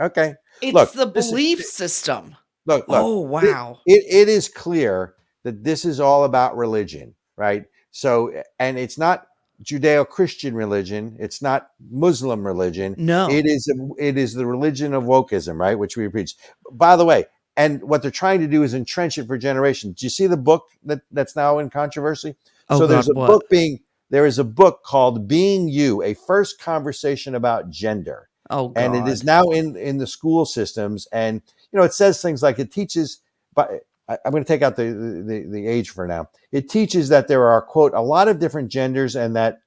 [0.00, 0.34] okay.
[0.62, 2.36] it's look, the this is- belief system
[2.66, 3.00] Look, look.
[3.00, 5.14] oh wow it, it is clear
[5.46, 7.66] that this is all about religion, right?
[7.92, 9.28] So, and it's not
[9.62, 11.16] Judeo-Christian religion.
[11.20, 12.96] It's not Muslim religion.
[12.98, 15.78] no It is it is the religion of wokeism, right?
[15.78, 16.34] Which we preach.
[16.72, 17.26] By the way,
[17.56, 20.00] and what they're trying to do is entrench it for generations.
[20.00, 22.34] Do you see the book that that's now in controversy?
[22.68, 23.28] oh so there's a what?
[23.28, 23.78] book being
[24.10, 28.80] there is a book called Being You: A First Conversation About Gender oh God.
[28.82, 31.42] and it is now in in the school systems and
[31.72, 33.20] you know it says things like it teaches
[33.54, 33.70] but
[34.08, 36.28] I- i'm going to take out the, the the age for now.
[36.52, 39.58] It teaches that there are quote a lot of different genders and that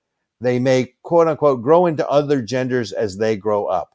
[0.41, 3.91] they may quote unquote grow into other genders as they grow up.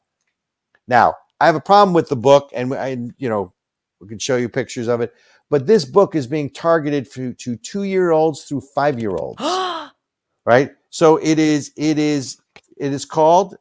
[0.87, 3.53] Now i have a problem with the book and i you know
[3.99, 5.13] we can show you pictures of it
[5.49, 9.41] but this book is being targeted to, to two year olds through five year olds
[10.45, 10.71] right?
[10.89, 12.37] So it is it is
[12.77, 13.57] it is called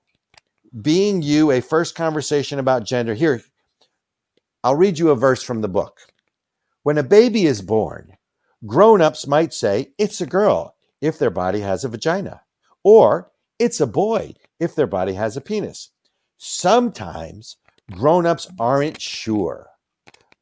[0.82, 3.14] being you a first conversation about gender.
[3.14, 3.42] Here
[4.62, 5.98] i'll read you a verse from the book.
[6.82, 8.16] When a baby is born
[8.66, 12.42] grown-ups might say it's a girl if their body has a vagina
[12.82, 15.90] or it's a boy if their body has a penis.
[16.38, 17.56] Sometimes
[17.92, 19.68] grown-ups aren't sure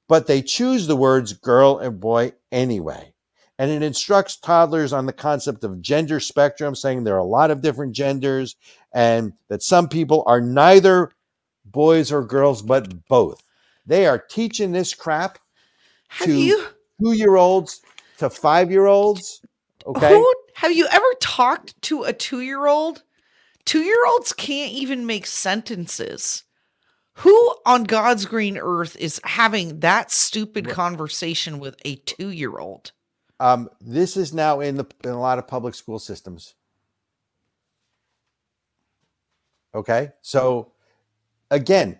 [0.08, 3.11] but they choose the words girl and boy anyway
[3.58, 7.50] and it instructs toddlers on the concept of gender spectrum saying there are a lot
[7.50, 8.56] of different genders
[8.92, 11.10] and that some people are neither
[11.64, 13.42] boys or girls but both.
[13.86, 15.38] They are teaching this crap
[16.08, 16.66] have to you
[17.00, 17.80] two year olds
[18.18, 19.42] to five year olds
[19.86, 20.14] okay?
[20.14, 23.02] Who have you ever talked to a two-year-old?
[23.64, 26.44] Two-year-olds can't even make sentences.
[27.16, 32.92] Who on god's green earth is having that stupid conversation with a two-year-old
[33.42, 36.54] um, this is now in the in a lot of public school systems.
[39.74, 40.10] Okay?
[40.22, 40.72] So
[41.50, 41.98] again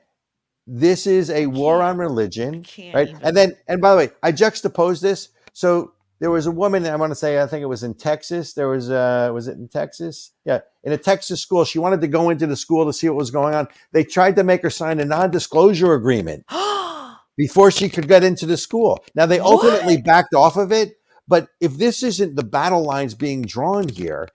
[0.66, 2.64] this is a war on religion
[2.94, 3.08] right?
[3.08, 5.28] even- and then and by the way i juxtapose this.
[5.52, 8.52] So there was a woman i want to say i think it was in texas.
[8.54, 10.30] There was uh was it in texas?
[10.44, 11.64] Yeah in a texas school.
[11.64, 13.66] She wanted to go into the school to see what was going on.
[13.92, 16.44] They tried to make her sign a non-disclosure agreement
[17.36, 19.04] before she could get into the school.
[19.16, 20.04] Now they ultimately What?
[20.04, 20.94] backed off of it
[21.32, 24.28] but if this isn't the battle lines being drawn here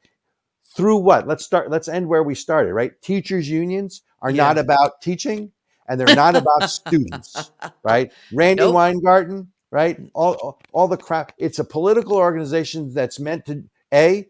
[0.75, 1.27] through what?
[1.27, 2.99] Let's start let's end where we started right?
[3.03, 4.43] Teachers unions are Yeah.
[4.43, 5.51] not about teaching
[5.87, 7.51] and they're not about students
[7.83, 8.11] right?
[8.33, 8.73] Randi Nope.
[8.73, 9.95] weingarten right?
[10.15, 14.25] All, all all the crap it's a political organization that's meant to a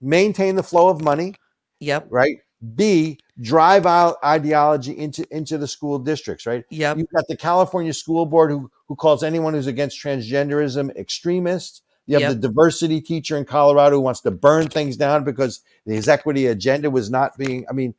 [0.00, 1.34] maintain the flow of money
[1.78, 2.08] yep.
[2.10, 2.38] right?
[2.74, 6.64] B drive out ideology into into the school districts right?
[6.70, 11.82] Yeah, You've got the California School Board who who calls anyone who's against transgenderism extremist.
[12.10, 12.40] You have Yep.
[12.40, 16.90] the diversity teacher in Colorado who wants to burn things down because his equity agenda
[16.90, 17.64] was not being.
[17.70, 17.94] I mean,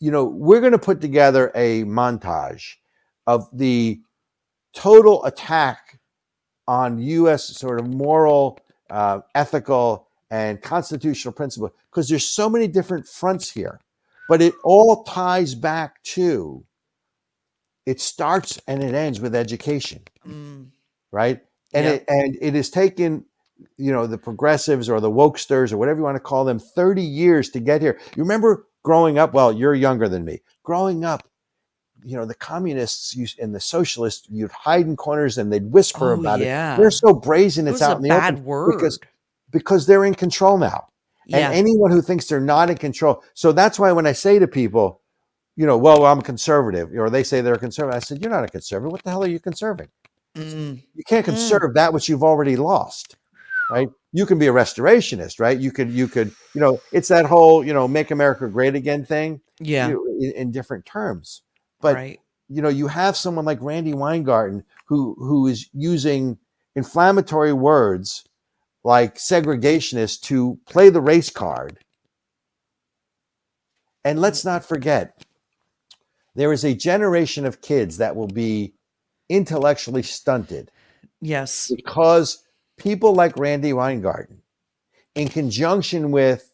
[0.00, 2.76] you know, we're going to put together a montage
[3.26, 4.00] of the
[4.72, 6.00] total attack
[6.66, 7.44] on U.S.
[7.44, 13.78] sort of moral, uh, ethical, and constitutional principle because there's so many different fronts here,
[14.26, 16.64] but it all ties back to
[17.84, 20.68] it starts and it ends with education Mm,
[21.12, 21.42] right
[21.72, 21.92] and Yeah.
[21.92, 23.24] it and it has taken
[23.76, 27.02] you know the progressives or the wokesters or whatever you want to call them 30
[27.02, 31.28] years to get here you remember growing up well you're younger than me growing up
[32.04, 36.12] you know the communists used, and the socialists you'd hide in corners and they'd whisper
[36.12, 36.44] oh about it
[36.78, 38.98] they're so brazen it's was out in the bad open word because
[39.50, 40.86] because they're in control now
[41.26, 43.22] yeah and anyone who thinks they're not in control.
[43.34, 45.02] So that's why when I say to people,
[45.56, 48.48] you know, well, I'm conservative, or they say they're conservative, I said, you're not a
[48.48, 48.92] conservative.
[48.92, 49.88] What the hell are you conserving?
[50.38, 51.30] Mm, You can't Mm.
[51.30, 53.16] conserve that which you've already lost.
[53.70, 53.88] right?
[54.12, 55.58] You can be a restorationist, right?
[55.58, 59.04] You could, you could, you know, it's that whole, you know, make America great again
[59.04, 59.88] thing Yeah.
[59.88, 61.42] you in, in different terms.
[61.82, 62.20] But right.
[62.48, 66.38] you know, you have someone like Randi Weingarten who who is using
[66.76, 68.24] inflammatory words
[68.84, 71.78] like segregationist to play the race card.
[74.02, 75.22] And let's not forget,
[76.34, 78.72] there is a generation of kids that will be
[79.28, 80.70] intellectually stunted
[81.20, 81.70] Yes.
[81.74, 82.44] because
[82.78, 84.42] people like Randi Weingarten,
[85.14, 86.52] in conjunction with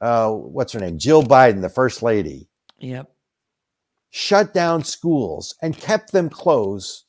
[0.00, 2.48] uh, what's her name, Jill Biden, the first lady,
[2.78, 3.10] Yep.
[4.10, 7.04] shut down schools and kept them closed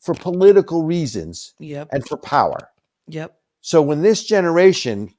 [0.00, 1.88] for political reasons Yep.
[1.92, 2.70] and for power.
[3.08, 3.36] Yep.
[3.60, 5.12] So when this generation,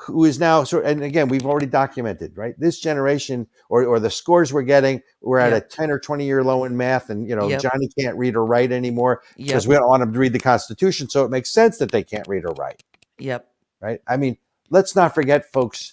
[0.00, 2.54] who is now sort, and again we've already documented, right?
[2.58, 5.64] This generation, or or the scores we're getting, we're at Yep.
[5.64, 7.62] a ten or twenty year low in math, and you know Yep.
[7.62, 9.46] Johnny can't read or write anymore Yep.
[9.46, 11.08] because we don't want him to read the Constitution.
[11.08, 12.82] So it makes sense that they can't read or write,
[13.18, 13.48] Yep.
[13.80, 14.00] right?
[14.06, 14.38] I mean,
[14.70, 15.92] let's not forget, folks,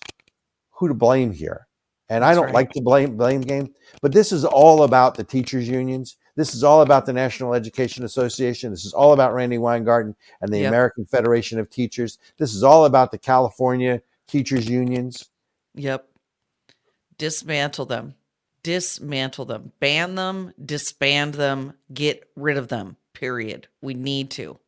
[0.72, 1.68] who to blame here.
[2.08, 2.54] And I don't right.
[2.54, 6.18] like to blame blame game, but this is all about the teachers unions.
[6.36, 8.72] This is all about the National Education Association.
[8.72, 10.68] This is all about Randi Weingarten and the Yep.
[10.70, 12.18] American Federation of Teachers.
[12.38, 15.30] This is all about the California teachers unions.
[15.76, 16.08] Yep.
[17.18, 18.16] Dismantle them.
[18.64, 19.72] Dismantle them.
[19.80, 20.54] Ban them.
[20.64, 21.74] Disband them.
[21.94, 22.98] Get rid of them.
[23.14, 23.68] Period.
[23.82, 24.60] We need to.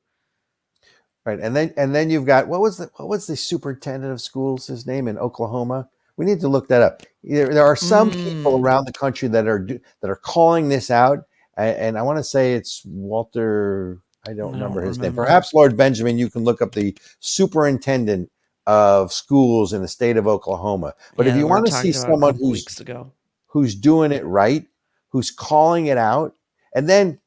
[1.26, 1.39] Right.
[1.41, 4.68] And then and then you've got what was the what was the superintendent of schools
[4.68, 5.89] his name in Oklahoma?
[6.15, 7.01] We need to look that up.
[7.24, 8.63] There, there are some people Mm.
[8.63, 11.26] around the country that are do, that are calling this out,
[11.58, 13.99] and, and I want to say it's Walter.
[14.28, 15.14] I don't I don't remember his name.
[15.14, 16.18] Perhaps Lord Benjamin.
[16.18, 18.30] You can look up the superintendent
[18.68, 20.93] of schools in the state of Oklahoma.
[21.16, 23.12] But if you want to see about it a someone who's weeks ago.
[23.47, 24.66] who's doing it right,
[25.10, 26.36] who's calling it out.
[26.76, 27.20] And then,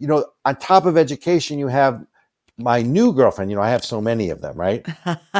[0.00, 2.04] you know, on top of education, you have
[2.58, 3.50] my new girlfriend.
[3.50, 4.84] You know, I have so many of them, right?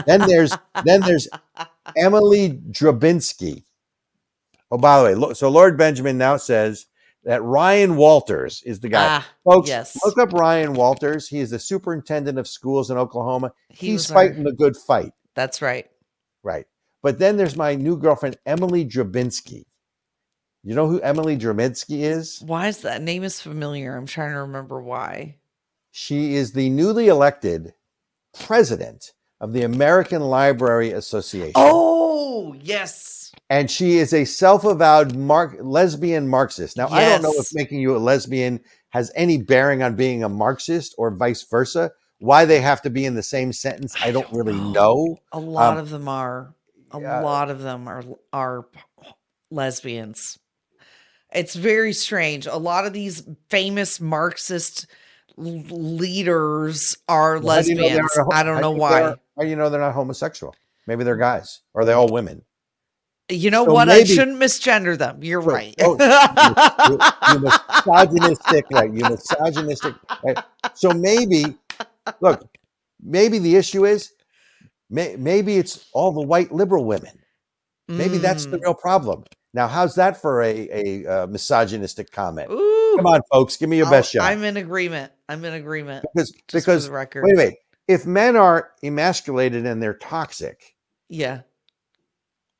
[0.07, 1.29] Then there's then there's
[1.97, 3.64] Emily Drabinski.
[4.71, 6.87] Oh, by the way, so Lord Benjamin now says
[7.27, 9.05] that Ryan Walters is the guy.
[9.20, 9.99] ah, Folks, yes.
[10.05, 11.29] look up Ryan Walters.
[11.29, 13.53] He is the superintendent of schools in Oklahoma.
[13.68, 15.87] he He's was our- fighting the good fight, That's right.
[16.43, 16.64] right?
[17.03, 19.66] But then there's my new girlfriend, Emily Drabinski.
[20.64, 22.41] You know who Emily Drabinski is?
[22.45, 23.95] Why is that name is familiar?
[23.97, 25.37] I'm trying to remember why.
[25.93, 27.74] She is the newly elected
[28.35, 31.53] president of the American Library Association.
[31.55, 33.32] Oh, yes.
[33.51, 36.76] And she is a self avowed Mark- lesbian Marxist.
[36.76, 38.61] Now, I don't know if making you a lesbian
[38.91, 41.93] has any bearing on being a Marxist or vice versa.
[42.18, 44.72] Why they have to be in the same sentence, I, I don't, don't really know.
[44.72, 45.18] know.
[45.32, 46.55] A lot Um, of them are.
[46.93, 48.66] A lot of them are are
[49.51, 50.39] lesbians.
[51.32, 52.47] It's very strange.
[52.47, 54.87] A lot of these famous Marxist
[55.37, 58.18] leaders are Well, how do you know lesbians.
[58.32, 59.14] I don't know do you why.
[59.37, 60.55] How do you know they're not homosexual?
[60.87, 62.43] Maybe they're guys or are they all women?
[63.28, 63.89] You know So what?
[63.89, 65.22] I shouldn't misgender them.
[65.24, 65.53] You're Sure.
[65.53, 65.74] right.
[65.80, 65.97] Oh,
[66.89, 66.99] you,
[67.34, 68.93] you misogynistic, right?
[68.93, 69.95] You misogynistic.
[70.24, 70.39] Right?
[70.74, 71.57] So maybe,
[72.20, 72.49] look,
[73.03, 74.12] maybe the issue is,
[74.91, 77.18] may, maybe it's all the white liberal women.
[77.89, 78.62] Maybe that's the Mm.
[78.62, 79.24] real problem.
[79.55, 82.51] Now, how's that for a, a, uh misogynistic comment?
[82.51, 84.22] Ooh, Come on, folks, give me your I'll- best shot.
[84.22, 85.12] I'm in agreement.
[85.28, 86.05] I'm in agreement.
[86.14, 87.24] because because the record.
[87.24, 87.55] wait, wait.
[87.89, 90.74] If men are emasculated and they're toxic,
[91.09, 91.43] Yeah.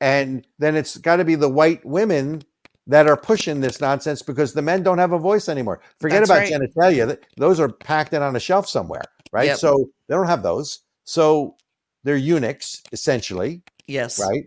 [0.01, 2.43] and then it's got to be the white women
[2.87, 5.81] that are pushing this nonsense because the men don't have a voice anymore.
[5.99, 6.53] Forget That's about right.
[6.53, 9.03] genitalia; those are packed in on a shelf somewhere,
[9.33, 9.47] right?
[9.47, 9.59] Yep.
[9.59, 10.81] So they don't have those.
[11.05, 11.57] So
[12.05, 14.21] they're eunuchs essentially, Yes.
[14.21, 14.45] right?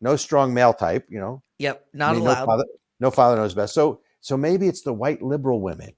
[0.00, 1.42] No strong male type, you know.
[1.58, 1.84] Yep.
[1.94, 2.40] I Not mean, allowed.
[2.40, 2.64] No father,
[3.00, 3.74] no father knows best.
[3.74, 5.92] So so maybe it's the white liberal women.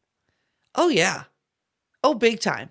[0.74, 1.24] Oh yeah.
[2.02, 2.70] Oh big time.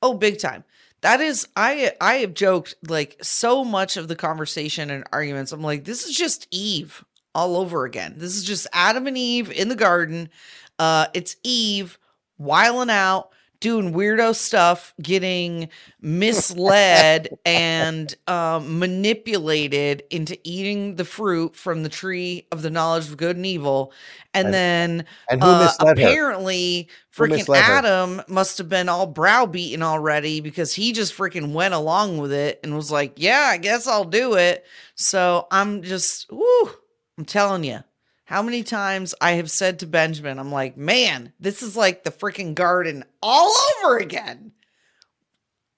[0.00, 0.64] Oh big time.
[1.04, 5.52] That is I I have joked like so much of the conversation and arguments.
[5.52, 8.14] I'm like this is just Eve all over again.
[8.16, 10.30] This is just Adam and Eve in the garden.
[10.78, 11.98] Uh it's Eve
[12.38, 13.33] wiling out,
[13.64, 15.70] doing weirdo stuff, getting
[16.02, 23.16] misled and um, manipulated into eating the fruit from the tree of the knowledge of
[23.16, 23.90] good and evil.
[24.34, 25.90] And, And- then And uh, her?
[25.92, 27.72] apparently Who freaking misled her?
[27.72, 32.60] Adam must have been all browbeaten already because he just freaking went along with it
[32.62, 36.70] and was like, "Yeah, I guess I'll do it." So I'm just, woo,
[37.16, 37.78] I'm telling you,
[38.24, 42.10] how many times I have said to Benjamin, I'm like, "Man, this is like the
[42.10, 43.52] freaking garden all
[43.84, 44.52] over again."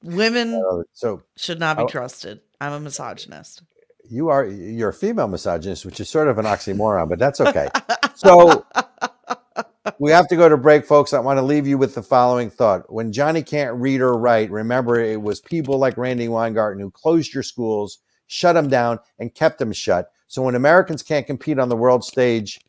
[0.03, 1.89] Women Uh, so should not be oh.
[1.89, 2.41] trusted.
[2.61, 3.63] I'm a misogynist.
[4.09, 7.69] you are you're a female misogynist, which is sort of an oxymoron, but that's okay.
[8.15, 8.65] So
[9.99, 11.13] we have to go to break, folks.
[11.13, 12.93] I want to leave you with the following thought.
[12.93, 17.35] When Johnny can't read or write, remember it was people like Randi Weingarten who closed
[17.35, 20.11] your schools, shut them down, and kept them shut.
[20.29, 22.61] So when Americans can't compete on the world stage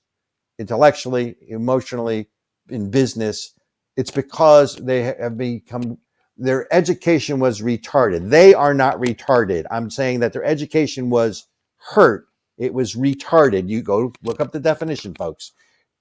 [0.59, 2.29] intellectually, emotionally,
[2.69, 3.53] in business,
[3.95, 5.97] it's because they have become
[6.37, 8.29] their education was retarded.
[8.29, 9.65] They are not retarded.
[9.71, 11.47] I'm saying that their education was
[11.77, 12.27] hurt.
[12.57, 13.69] It was retarded.
[13.69, 15.51] You go look up the definition, folks.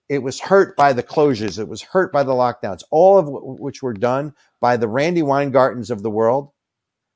[0.08, 1.58] It was hurt by the closures.
[1.58, 3.26] It was hurt by the lockdowns, all of
[3.58, 6.50] which were done by the Randi Weingartens of the world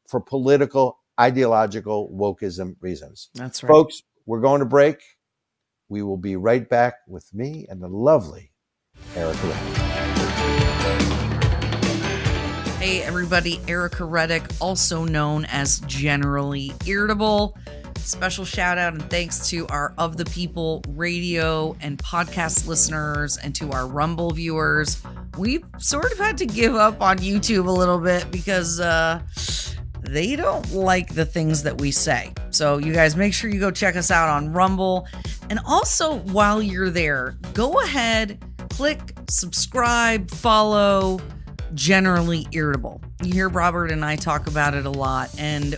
[0.09, 3.29] for political, ideological, wokeism reasons.
[3.35, 3.69] That's right.
[3.69, 4.99] Folks, we're going to break.
[5.89, 8.53] We will be right back with me and the lovely
[9.15, 9.77] Ericka Redic.
[12.79, 17.59] Hey, everybody, Ericka Redic, also known as Generally Irritable.
[17.99, 23.55] Special shout out and thanks to our Of the People radio and podcast listeners and
[23.57, 25.03] to our Rumble viewers.
[25.37, 29.21] We've sort of had to give up on YouTube a little bit because uh,
[30.11, 32.33] they don't like the things that we say.
[32.51, 35.07] So, you guys make sure you go check us out on Rumble.
[35.49, 41.21] And also, while you're there, go ahead, click subscribe, follow
[41.75, 43.01] generally irritable.
[43.23, 45.77] You hear Robert and I talk about it a lot, and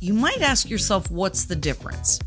[0.00, 2.18] you might ask yourself, what's the difference?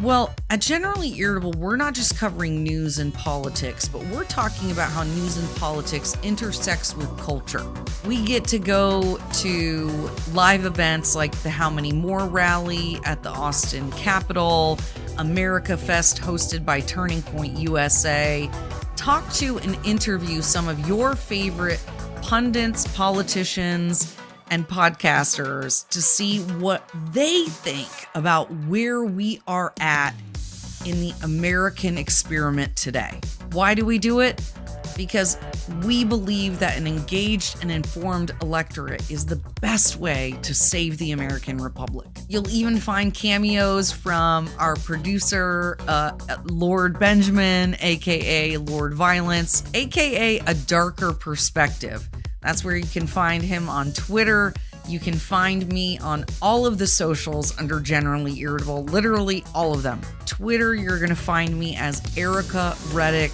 [0.00, 4.90] Well, at Generally Irritable, we're not just covering news and politics, but we're talking about
[4.90, 7.64] how news and politics intersects with culture.
[8.06, 13.30] We get to go to live events like the How Many More rally at the
[13.30, 14.78] Austin Capitol,
[15.18, 18.50] America Fest hosted by Turning Point USA,
[18.96, 21.80] talk to and interview some of your favorite
[22.22, 24.16] pundits, politicians,
[24.52, 30.12] and podcasters to see what they think about where we are at
[30.84, 33.18] in the American experiment today.
[33.52, 34.42] Why do we do it?
[34.94, 35.38] Because
[35.84, 41.12] we believe that an engaged and informed electorate is the best way to save the
[41.12, 42.08] American Republic.
[42.28, 46.12] You'll even find cameos from our producer, uh,
[46.44, 52.06] Lord Benjamin, aka Lord Violence, aka A Darker Perspective.
[52.42, 54.52] That's where you can find him on Twitter.
[54.88, 59.82] You can find me on all of the socials under Generally Irritable, literally all of
[59.82, 60.00] them.
[60.26, 63.32] Twitter, you're going to find me as Ericka Redic,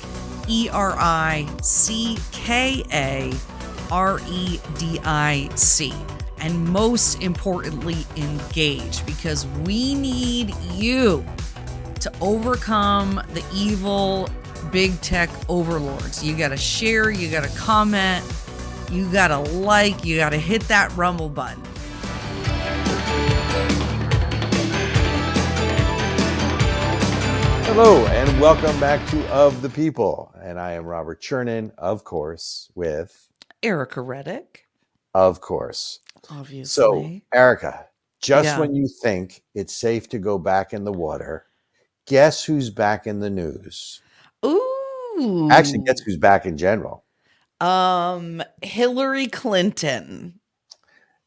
[0.49, 3.33] E R I C K A
[3.91, 5.93] R E D I C.
[6.41, 11.25] And most importantly, engage because we need you
[12.01, 14.29] to overcome the evil
[14.71, 16.23] big tech overlords.
[16.23, 18.25] You got to share, you got to comment
[18.91, 21.63] you gotta like, you gotta hit that rumble button.
[27.65, 30.33] Hello, and welcome back to Of the People.
[30.43, 33.29] And I am Robert Chernin, of course, with
[33.63, 34.65] Ericka Redic.
[35.15, 36.01] Of course.
[36.31, 36.65] Obviously.
[37.33, 37.85] So, Ericka,
[38.21, 38.59] just Yeah.
[38.59, 41.47] when you think it's safe to go back in the water,
[42.07, 44.01] guess who's back in the news?
[44.45, 45.49] Ooh.
[45.53, 47.05] Actually, guess who's back in general?
[47.61, 50.35] Um, Hillary Clinton.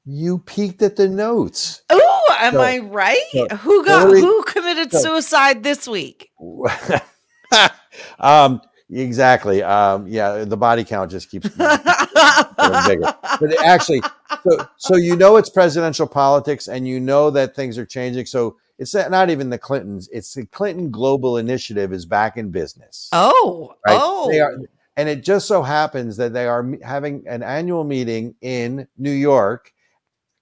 [0.06, 1.84] You peeked at the notes.
[1.90, 3.20] Oh, am So- I right?
[3.34, 6.32] so who got Hillary- who committed so- suicide this week?
[8.20, 9.62] um, exactly.
[9.64, 13.14] Um, yeah, the body count just keeps getting bigger.
[13.40, 14.02] But actually,
[14.44, 18.26] so so you know it's presidential politics, and you know that things are changing.
[18.28, 22.52] So it's not not even the Clintons; it's the Clinton Global Initiative is back in
[22.52, 23.10] business.
[23.14, 23.98] oh, Right?
[24.00, 24.30] oh.
[24.32, 24.56] They are,
[25.02, 29.74] and it just so happens that they are having an annual meeting in New York.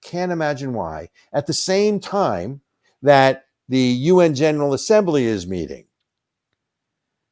[0.02, 1.08] Can't imagine why.
[1.32, 2.60] At the same time
[3.00, 5.86] that the UN General Assembly is meeting,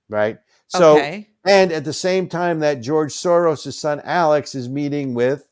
[0.08, 0.38] right?
[0.68, 1.28] So, okay.
[1.44, 5.46] and at the same time that George Soros' son Alex is meeting with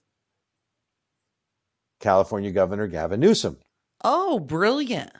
[2.01, 3.59] California Governor Gavin Newsom.
[4.03, 5.13] Oh, brilliant.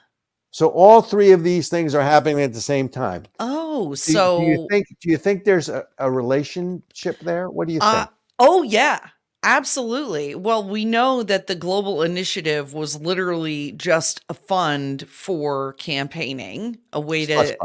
[0.57, 3.25] So all three of these things are happening at the same time.
[3.39, 7.47] Oh, Do, so do you think do you think there's a, a relationship there?
[7.51, 8.09] What do you Uh, think?
[8.39, 8.97] oh yeah,
[9.43, 10.33] absolutely.
[10.33, 16.99] Well, we know that the global initiative was literally just a fund for campaigning, a
[16.99, 17.55] way to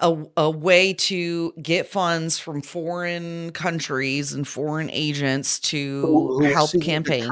[0.00, 6.52] a, a way to get funds from foreign countries and foreign agents to Who- who
[6.52, 7.26] help campaign.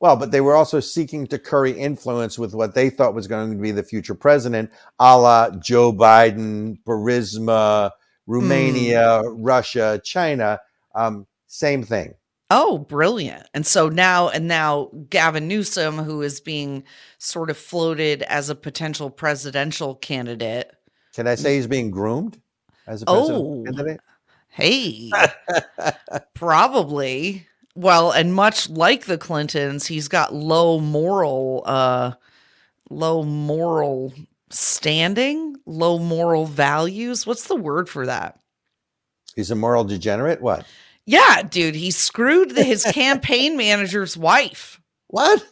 [0.00, 3.50] Well, but they were also seeking to curry influence with what they thought was going
[3.52, 7.90] to be the future president, a la Joe Biden, Burisma,
[8.26, 9.42] Romania, Hmm.
[9.42, 10.58] Russia, China.
[10.94, 12.14] Um, same thing.
[12.52, 13.46] Oh, brilliant.
[13.54, 16.82] And so now and now Gavin Newsom who is being
[17.18, 20.72] sort of floated as a potential presidential candidate.
[21.14, 22.40] Can I say he's being groomed
[22.88, 23.64] as a presidential Oh.
[23.64, 24.00] candidate?
[24.48, 25.10] Hey,
[26.34, 27.46] probably.
[27.74, 32.12] Well, and much like the Clintons, he's got low moral, uh,
[32.90, 34.12] low moral
[34.50, 37.26] standing, low moral values.
[37.26, 38.38] What's the word for that?
[39.36, 40.40] He's a moral degenerate.
[40.42, 40.66] What?
[41.06, 44.80] Yeah, dude, he screwed the, his campaign manager's wife.
[45.06, 45.44] What?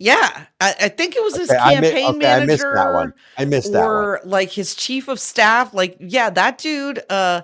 [0.00, 2.42] Yeah, I, I think it was his Okay, I mi- campaign okay, manager.
[2.42, 3.14] I missed that one.
[3.38, 3.88] I missed that one.
[3.88, 7.42] or like his chief of staff like yeah that dude uh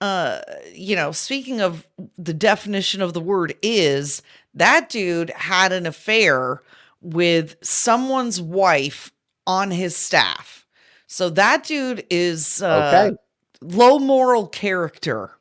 [0.00, 0.40] uh
[0.72, 1.86] you know speaking of
[2.16, 4.22] the definition of the word is
[4.54, 6.62] that dude had an affair
[7.00, 9.12] with someone's wife
[9.46, 10.66] on his staff.
[11.06, 13.16] So that dude is uh Okay.
[13.60, 15.32] low moral character.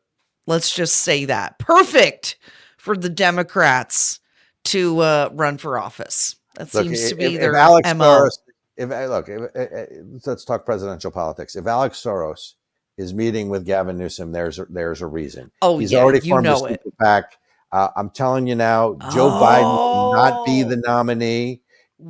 [0.46, 1.60] Let's just say that.
[1.60, 2.38] Perfect
[2.78, 4.20] for the democrats
[4.66, 6.36] to uh run for office.
[6.56, 8.38] That Look, seems to if- be if their Alex mo Soros,
[8.78, 9.86] if uh, look, if, uh, uh,
[10.26, 11.56] let's talk presidential politics.
[11.56, 12.54] If Alex Soros
[12.98, 15.52] is meeting with Gavin Newsom, there's a, there's a reason.
[15.62, 17.38] oh He's yeah already formed know a it super PAC.
[17.72, 20.70] Uh, I'm telling you now, Joe Biden will not be Oh.
[20.70, 21.62] the nominee.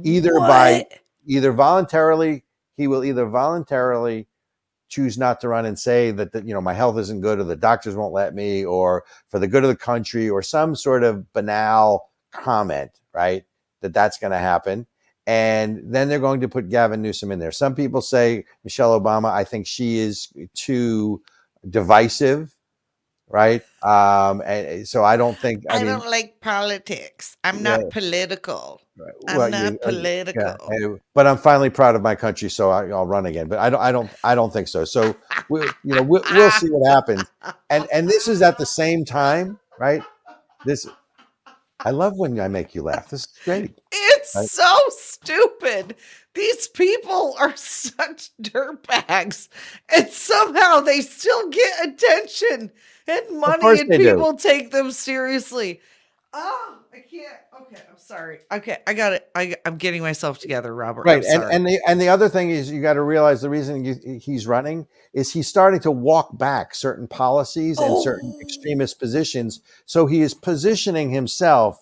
[0.04, 0.86] either by-
[1.30, 2.46] Either voluntarily,
[2.78, 4.28] he will either voluntarily
[4.88, 7.44] choose not to run and say that, that you know my health isn't good or
[7.44, 11.04] the doctors won't let me or for the good of the country or some sort
[11.04, 13.44] of banal comment right
[13.82, 14.88] that that's going to happen
[15.28, 19.32] and then they're going to put Gavin Newsom in there some people say Michelle Obama
[19.32, 21.22] I think she is too
[21.70, 22.56] divisive
[23.30, 27.36] right um and so I don't think I, I, mean don't like politics.
[27.44, 27.78] I'm Yeah.
[27.78, 28.82] not political.
[29.28, 30.58] I'm well, not you- uh, political.
[30.80, 33.48] yeah, but I'm finally proud of my country, so I, I'll run again.
[33.48, 34.86] But I don't, I don't, I don't think so.
[34.86, 35.16] So
[35.50, 37.26] we, you know, we'll, we'll see what happens.
[37.70, 40.02] And and this is at the same time, right?
[40.66, 40.88] This,
[41.82, 43.10] I love when I make you laugh.
[43.10, 43.78] This is great.
[43.92, 44.48] It's Right.
[44.48, 45.96] so stupid.
[46.34, 49.50] These people are such dirtbags,
[49.94, 52.72] and somehow they still get attention
[53.08, 54.10] and money, and they do.
[54.16, 55.82] people take them seriously.
[56.34, 57.38] Oh, I can't.
[57.62, 58.40] Okay, I'm sorry.
[58.52, 59.28] Okay, I got it.
[59.34, 61.06] I, I'm getting myself together, Robert.
[61.06, 63.86] Right, and and the and the other thing is you got to realize the reason
[63.86, 68.42] you, he's running is he's starting to walk back certain policies and certain Oh.
[68.42, 69.62] extremist positions.
[69.86, 71.82] So he is positioning himself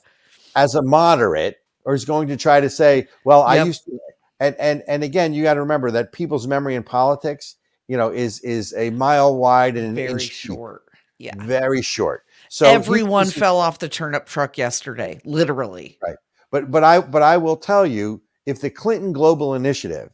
[0.55, 3.97] as a moderate, or is going to try to say, "Well, I used to."
[4.39, 7.55] And and and again, you got to remember that people's memory in politics,
[7.87, 10.83] you know, is is a mile wide and an very short.
[11.17, 11.33] Yeah.
[11.37, 12.25] very short.
[12.49, 15.97] So he- Everyone he's- fell off the turnip truck yesterday, literally.
[16.03, 16.17] Right.
[16.51, 20.09] But but I but I will tell you, if the Clinton Global Initiative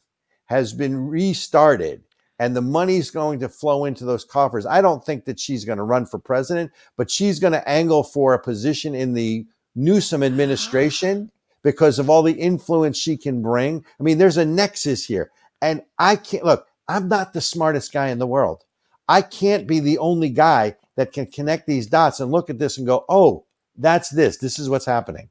[0.45, 2.03] has been restarted
[2.37, 5.77] and the money's going to flow into those coffers, I don't think that she's going
[5.77, 10.21] to run for president, but she's going to angle for a position in the Newsom
[10.21, 11.31] administration
[11.63, 13.85] because of all the influence she can bring.
[13.99, 15.31] I mean, there's a nexus here.
[15.61, 18.63] And I can't look, I'm not the smartest guy in the world.
[19.07, 22.77] I can't be the only guy that can connect these dots and look at this
[22.77, 23.45] and go, "Oh,
[23.75, 24.37] that's this.
[24.37, 25.29] This is what's happening."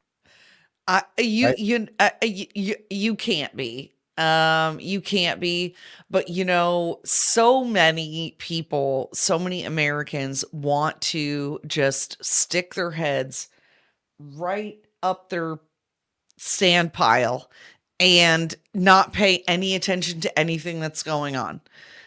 [0.86, 1.58] I you Right?
[1.58, 3.94] you uh, you you you can't be.
[4.18, 5.74] Um, you can't be.
[6.10, 13.48] But you know, so many people, so many Americans want to just stick their heads
[14.18, 15.58] right up their
[16.40, 17.50] sand pile
[17.98, 21.60] and not pay any attention to anything that's going on.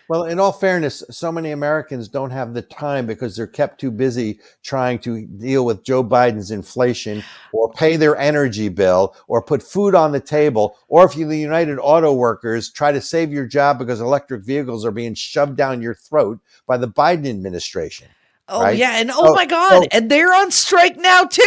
[0.09, 3.91] Well, in all fairness, so many Americans don't have the time because they're kept too
[3.91, 7.23] busy trying to deal with Joe Biden's inflation
[7.53, 10.77] or pay their energy bill or put food on the table.
[10.87, 14.85] Or if you're the United Auto Workers, try to save your job because electric vehicles
[14.85, 18.07] are being shoved down your throat by the Biden administration.
[18.49, 18.77] Oh Right?
[18.77, 21.41] yeah, and oh my god, and they're on strike now too.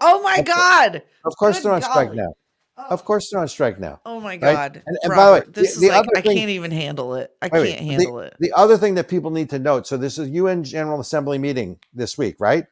[0.00, 1.02] Oh my god.
[1.24, 2.32] Of course, Good they're on strike now.
[2.76, 2.84] Oh.
[2.90, 4.00] Of course, they're on strike now.
[4.06, 4.40] Oh my Right?
[4.40, 6.50] god, And- and by the way, this the- the is like other I thing- can't
[6.50, 7.30] even handle it.
[7.42, 8.34] I Wait, wait, can't handle it.
[8.40, 11.78] The other thing that people need to note so, this is UN General Assembly meeting
[11.92, 12.66] this week, right?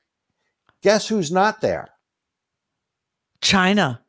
[0.83, 1.89] Guess who's not there?
[3.41, 4.01] China.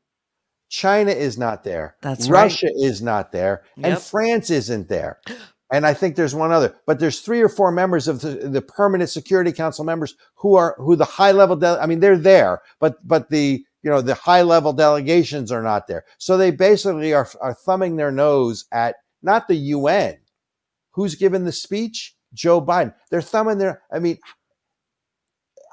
[0.70, 1.96] China is not there.
[2.02, 2.44] That's right.
[2.44, 3.64] Russia is not there.
[3.82, 5.20] And France isn't there.
[5.72, 8.62] And I think there's one other, but there's three or four members of the, the
[8.62, 11.56] permanent Security Council members who are who the high level.
[11.56, 15.64] De- I mean, they're there, but but the you know the high level delegations are
[15.64, 16.06] not there.
[16.18, 20.18] So they basically are are thumbing their nose at not the UN.
[20.92, 22.16] Who's given the speech?
[22.34, 22.94] Joe Biden.
[23.10, 23.82] They're thumbing their.
[23.92, 24.18] I mean,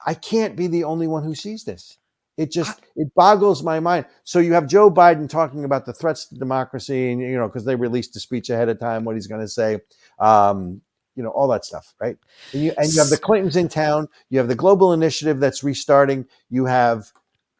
[0.06, 1.98] I can't be the only one who sees this.
[2.36, 4.06] It just it boggles my mind.
[4.24, 7.64] So you have Joe Biden talking about the threats to democracy, and you know because
[7.64, 9.80] they released the speech ahead of time, what he's going to say,
[10.18, 10.82] um,
[11.14, 12.16] you know all that stuff, right?
[12.52, 14.08] And you and you have the Clintons in town.
[14.28, 16.26] You have the global initiative that's restarting.
[16.50, 17.10] You have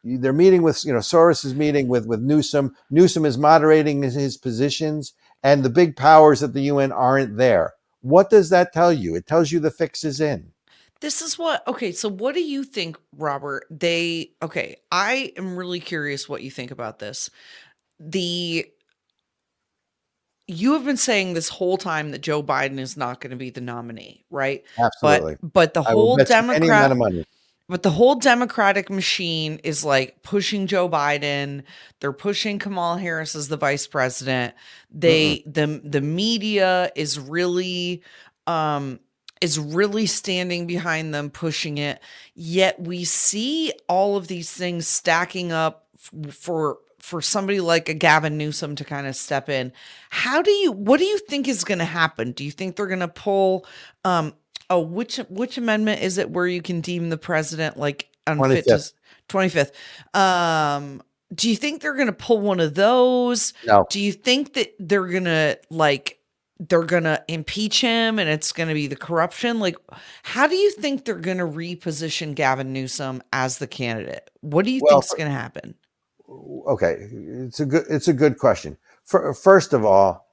[0.07, 2.75] they're meeting with you know Soros is meeting with with Newsom.
[2.91, 7.75] Newsom is moderating his, his positions, and the big powers at the UN aren't there.
[8.03, 9.17] What does that tell you?
[9.17, 10.53] It tells you the fix is in.
[11.01, 13.67] This is what okay, so what do you think, Robert?
[13.69, 17.29] They okay, I am really curious what you think about this.
[17.99, 18.67] The
[20.49, 23.51] you have been saying this whole time that Joe Biden is not going to be
[23.51, 24.63] the nominee, right?
[24.79, 25.37] Absolutely.
[25.43, 27.27] But but the I whole bet any amount Democrat.
[27.69, 31.65] But the whole Democratic machine is like pushing Joe Biden.
[32.01, 34.55] They're pushing Kamala Harris as the vice president.
[34.91, 38.03] They the the media is really
[38.47, 39.01] um
[39.41, 42.01] is really standing behind them pushing it.
[42.35, 47.95] Yet we see all of these things stacking up f- for for somebody like a
[47.95, 49.73] Gavin Newsom to kind of step in.
[50.11, 52.33] How do you what do you think is going to happen?
[52.33, 53.67] Do you think they're going to pull
[54.05, 54.35] um
[54.71, 58.75] oh which which amendment is it where you can deem the president like unfit to
[59.29, 59.73] 25th.
[60.15, 61.03] 25th um
[61.35, 63.53] do you think they're going to pull one of those?
[63.67, 63.87] No.
[63.91, 66.21] do you think that they're going to like
[66.59, 69.59] they're going to impeach him and it's going to be the corruption?
[69.59, 69.77] Like
[70.23, 74.31] how do you think they're going to reposition Gavin Newsom as the candidate?
[74.41, 75.75] What do you Well, think's going to happen?
[76.29, 78.77] Okay it's a good it's a good question.
[79.05, 80.26] For, first of all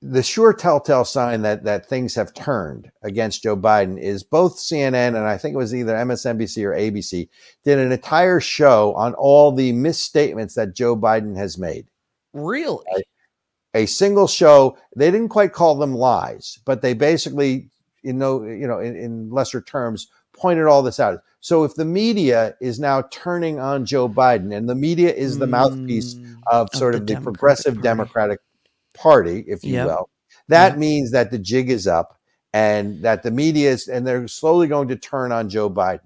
[0.00, 5.08] the sure telltale sign that that things have turned against Joe Biden is both CNN
[5.08, 7.28] and I think it was either MSNBC or ABC
[7.64, 11.88] did an entire show on all the misstatements that Joe Biden has made.
[12.32, 12.84] Really?
[13.74, 17.68] A single show they didn't quite call them lies but they basically
[18.02, 21.20] you know you know in, in lesser terms pointed all this out.
[21.40, 25.46] So if the media is now turning on joe biden and the media is the
[25.48, 27.82] mouthpiece Mm, of sort of the Democratic progressive Party.
[27.82, 28.40] democratic
[28.98, 29.86] party if you Yep.
[29.86, 30.10] will
[30.48, 30.78] that Yep.
[30.78, 32.18] means that the jig is up
[32.52, 36.00] and that the media is and they're slowly going to turn on joe biden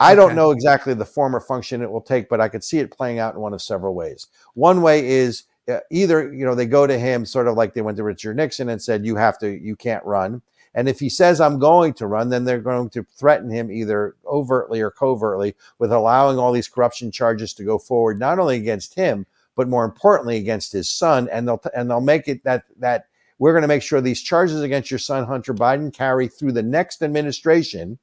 [0.00, 2.78] I don't know exactly the form or function it will take, but I could see
[2.80, 4.26] it playing out in one of several ways.
[4.54, 7.80] One way is uh, either you know they go to him sort of like they
[7.80, 10.42] went to Richard Nixon and said you have to you can't run,
[10.74, 14.16] and if he says I'm going to run, then they're going to threaten him either
[14.26, 18.94] overtly or covertly with allowing all these corruption charges to go forward, not only against
[18.94, 23.06] him but more importantly against his son, and they'll and they'll make it that that
[23.38, 26.62] we're going to make sure these charges against your son Hunter Biden carry through the
[26.62, 27.98] next administration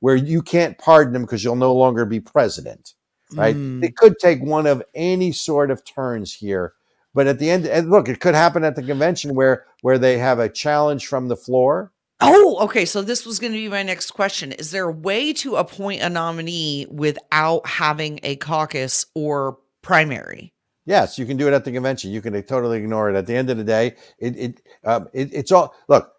[0.00, 2.94] where you can't pardon him because you'll no longer be president,
[3.32, 3.56] right?
[3.56, 3.82] Mm.
[3.82, 6.74] It could take one of any sort of turns here.
[7.14, 10.18] But at the end, and look, it could happen at the convention where where they
[10.18, 11.92] have a challenge from the floor.
[12.20, 12.84] Oh, okay.
[12.84, 14.52] So this was going to be my next question.
[14.52, 20.52] Is there a way to appoint a nominee without having a caucus or primary?
[20.86, 22.10] Yes, you can do it at the convention.
[22.10, 23.16] You can totally ignore it.
[23.16, 26.12] At the end of the day, it it, um, it it's all look.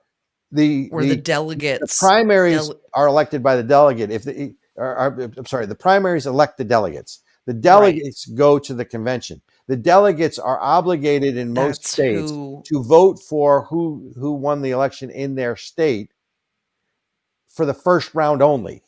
[0.52, 4.12] The Where the, the, delegates the primaries dele- are elected by the delegate.
[4.12, 7.22] If the are, are, I'm sorry, the primaries elect the delegates.
[7.46, 9.42] The delegates go to the convention.
[9.68, 14.62] The delegates are obligated in most that's states who to vote for who who won
[14.62, 16.12] the election in their state
[17.48, 18.84] for the first round only.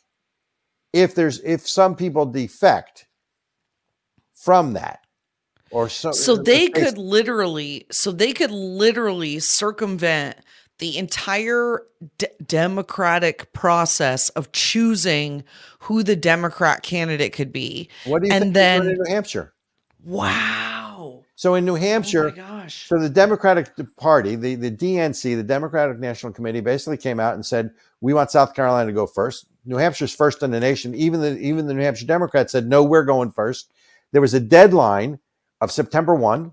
[0.92, 3.06] If there's if some people defect
[4.34, 5.00] from that,
[5.70, 10.36] or so, so uh, they if could literally so they could literally circumvent
[10.78, 11.82] the entire
[12.18, 15.42] de- democratic process of choosing
[15.80, 19.52] who the democrat candidate could be What do you and think then- in New Hampshire?
[20.04, 25.36] wow So in New oh my Hampshire, gosh So the Democratic Party, the, the DNC,
[25.36, 29.06] the Democratic National Committee, basically came out and said, "We want South Carolina to go
[29.06, 29.46] first.
[29.64, 32.82] New Hampshire's first in the nation." Even the even the New Hampshire Democrats said, "No,
[32.82, 33.70] we're going first.
[34.12, 35.18] There was a deadline
[35.60, 36.52] of September one.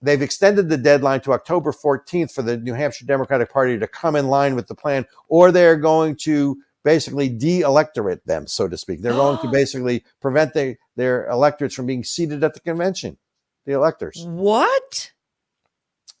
[0.00, 4.16] They've extended the deadline to October 14th for the New Hampshire Democratic Party to come
[4.16, 9.00] in line with the plan, or they're going to basically de-electorate them, so to speak.
[9.00, 13.16] They're going to basically prevent the, their electorates from being seated at the convention.
[13.64, 15.12] The electors what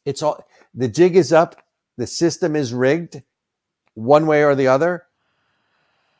[0.04, 0.44] it's all
[0.74, 1.56] the jig is up
[1.96, 3.22] the system is rigged
[3.94, 5.04] one way or the other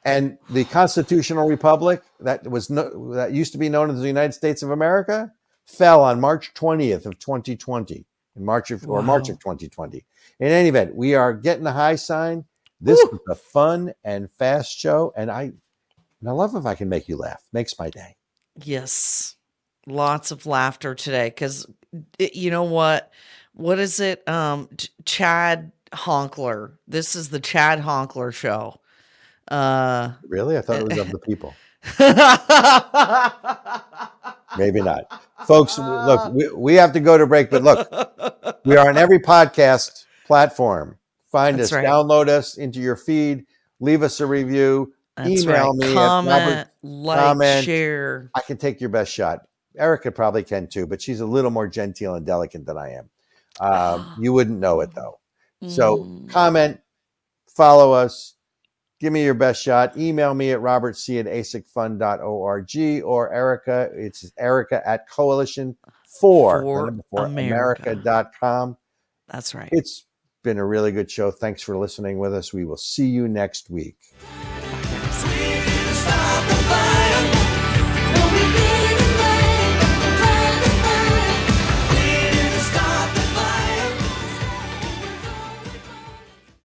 [0.04, 4.32] and the constitutional republic that was no, that used to be known as the united
[4.32, 5.32] states of america
[5.66, 8.04] fell on march 20th of 2020
[8.36, 10.04] in march of or march of 2020
[10.40, 12.44] in any event we are getting a high sign
[12.80, 13.20] this Woo.
[13.26, 17.08] was a fun and fast show and i and i love if i can make
[17.08, 18.16] you laugh makes my day
[18.56, 19.36] Yes.
[19.86, 21.66] Lots of laughter today cuz
[22.18, 23.10] you know what?
[23.54, 24.26] What is it?
[24.28, 26.76] Um Ch- Chad Honkler.
[26.86, 28.80] This is the Chad Honkler show.
[29.48, 31.54] Uh really i thought it was of the people
[34.58, 37.88] maybe not folks look we, we have to go to break but look
[38.64, 40.98] we are on every podcast platform
[41.30, 41.84] find That's us right.
[41.84, 43.46] download us into your feed
[43.80, 45.88] leave us a review That's Email right.
[45.88, 47.64] me Comment, Robert- like, comment.
[47.64, 48.30] share.
[48.34, 49.40] i can take your best shot
[49.78, 53.08] ericka probably can too but she's a little more genteel and delicate than i am
[53.60, 55.18] um, you wouldn't know it though
[55.68, 56.28] so Mm.
[56.28, 56.80] comment
[57.48, 58.34] follow us
[59.02, 59.96] Give me your best shot.
[59.96, 63.90] Email me at robertc at acekfund.org or Ericka.
[63.96, 65.76] It's Ericka at coalition
[66.20, 66.60] for,
[67.10, 67.90] For America.
[67.90, 68.76] America.com.
[69.26, 69.68] That's right.
[69.72, 70.06] It's
[70.44, 71.32] been a really good show.
[71.32, 72.52] Thanks for listening with us.
[72.52, 73.98] We will see you next week.